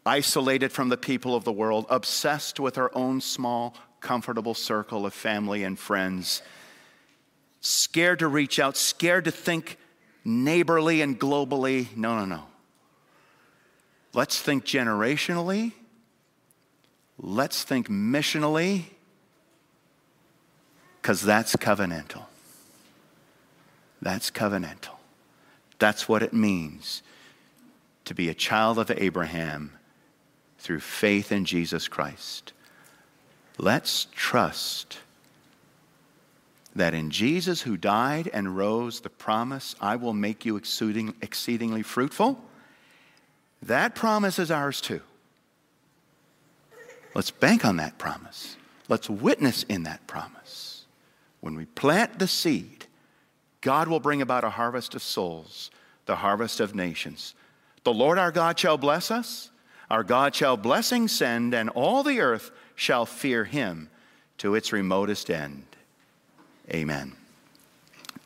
Isolated 0.05 0.71
from 0.71 0.89
the 0.89 0.97
people 0.97 1.35
of 1.35 1.43
the 1.43 1.51
world, 1.51 1.85
obsessed 1.89 2.59
with 2.59 2.77
our 2.77 2.91
own 2.93 3.19
small, 3.19 3.75
comfortable 3.99 4.53
circle 4.53 5.05
of 5.05 5.13
family 5.13 5.63
and 5.63 5.79
friends, 5.79 6.41
scared 7.61 8.19
to 8.19 8.27
reach 8.27 8.59
out, 8.59 8.77
scared 8.77 9.25
to 9.25 9.31
think 9.31 9.77
neighborly 10.23 11.01
and 11.01 11.19
globally. 11.19 11.95
No, 11.95 12.17
no, 12.17 12.25
no. 12.25 12.43
Let's 14.13 14.39
think 14.39 14.65
generationally 14.65 15.71
Let's 17.19 17.63
think 17.63 17.89
missionally, 17.89 18.85
because 21.01 21.21
that's 21.21 21.55
covenantal. 21.55 22.23
That's 24.01 24.31
covenantal. 24.31 24.95
That's 25.79 26.09
what 26.09 26.23
it 26.23 26.33
means 26.33 27.03
to 28.05 28.13
be 28.13 28.29
a 28.29 28.33
child 28.33 28.79
of 28.79 28.91
Abraham 28.91 29.71
through 30.59 30.79
faith 30.79 31.31
in 31.31 31.45
Jesus 31.45 31.87
Christ. 31.87 32.53
Let's 33.57 34.07
trust 34.11 34.97
that 36.75 36.93
in 36.93 37.11
Jesus 37.11 37.61
who 37.61 37.77
died 37.77 38.29
and 38.33 38.57
rose, 38.57 39.01
the 39.01 39.09
promise, 39.09 39.75
I 39.79 39.95
will 39.95 40.13
make 40.13 40.43
you 40.45 40.55
exceeding, 40.55 41.13
exceedingly 41.21 41.83
fruitful, 41.83 42.39
that 43.61 43.93
promise 43.93 44.39
is 44.39 44.49
ours 44.49 44.81
too. 44.81 45.01
Let's 47.13 47.31
bank 47.31 47.65
on 47.65 47.77
that 47.77 47.97
promise. 47.97 48.57
Let's 48.89 49.09
witness 49.09 49.63
in 49.63 49.83
that 49.83 50.05
promise. 50.07 50.85
When 51.41 51.55
we 51.55 51.65
plant 51.65 52.19
the 52.19 52.27
seed, 52.27 52.85
God 53.61 53.87
will 53.87 53.99
bring 53.99 54.21
about 54.21 54.43
a 54.43 54.49
harvest 54.49 54.95
of 54.95 55.03
souls, 55.03 55.71
the 56.05 56.17
harvest 56.17 56.59
of 56.59 56.75
nations. 56.75 57.33
The 57.83 57.93
Lord 57.93 58.17
our 58.17 58.31
God 58.31 58.57
shall 58.57 58.77
bless 58.77 59.11
us, 59.11 59.49
our 59.89 60.03
God 60.03 60.33
shall 60.35 60.57
blessing 60.57 61.07
send, 61.07 61.53
and 61.53 61.69
all 61.69 62.03
the 62.03 62.19
earth 62.19 62.51
shall 62.75 63.05
fear 63.05 63.45
him 63.45 63.89
to 64.39 64.55
its 64.55 64.73
remotest 64.73 65.29
end. 65.29 65.65
Amen. 66.69 67.13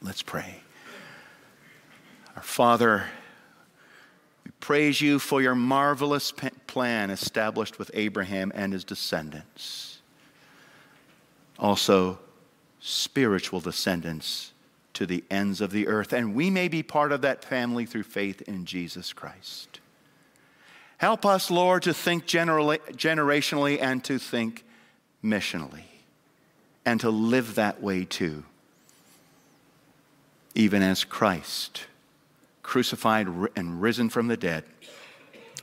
Let's 0.01 0.21
pray. 0.21 0.61
Our 2.35 2.43
Father, 2.43 3.05
we 4.45 4.51
praise 4.59 5.01
you 5.01 5.17
for 5.19 5.41
your 5.41 5.55
marvelous 5.55 6.31
plan 6.77 7.09
established 7.09 7.79
with 7.79 7.89
Abraham 7.95 8.51
and 8.53 8.71
his 8.71 8.83
descendants. 8.83 9.99
Also, 11.57 12.19
spiritual 12.79 13.59
descendants 13.59 14.51
to 14.93 15.07
the 15.07 15.23
ends 15.31 15.59
of 15.59 15.71
the 15.71 15.87
earth. 15.87 16.13
And 16.13 16.35
we 16.35 16.51
may 16.51 16.67
be 16.67 16.83
part 16.83 17.11
of 17.11 17.21
that 17.21 17.43
family 17.43 17.87
through 17.87 18.03
faith 18.03 18.43
in 18.43 18.65
Jesus 18.65 19.11
Christ. 19.11 19.79
Help 20.99 21.25
us, 21.25 21.49
Lord, 21.49 21.81
to 21.81 21.95
think 21.95 22.27
generally, 22.27 22.77
generationally 22.91 23.81
and 23.81 24.03
to 24.03 24.19
think 24.19 24.63
missionally 25.23 25.85
and 26.85 26.99
to 26.99 27.09
live 27.09 27.55
that 27.55 27.81
way 27.81 28.05
too, 28.05 28.43
even 30.53 30.83
as 30.83 31.03
Christ, 31.03 31.85
crucified 32.61 33.27
and 33.55 33.81
risen 33.81 34.09
from 34.09 34.27
the 34.27 34.37
dead, 34.37 34.63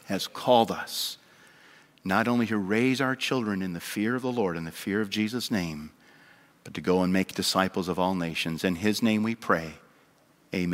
has 0.04 0.26
called 0.26 0.70
us 0.70 1.18
not 2.04 2.28
only 2.28 2.46
to 2.46 2.58
raise 2.58 3.00
our 3.00 3.16
children 3.16 3.62
in 3.62 3.72
the 3.72 3.80
fear 3.80 4.14
of 4.14 4.22
the 4.22 4.32
Lord 4.32 4.56
and 4.56 4.66
the 4.66 4.72
fear 4.72 5.00
of 5.00 5.08
Jesus' 5.08 5.50
name, 5.50 5.90
but 6.62 6.74
to 6.74 6.80
go 6.80 7.02
and 7.02 7.12
make 7.12 7.34
disciples 7.34 7.88
of 7.88 7.98
all 7.98 8.14
nations. 8.14 8.62
In 8.64 8.76
his 8.76 9.02
name 9.02 9.22
we 9.22 9.34
pray. 9.34 9.74
Amen. 10.54 10.70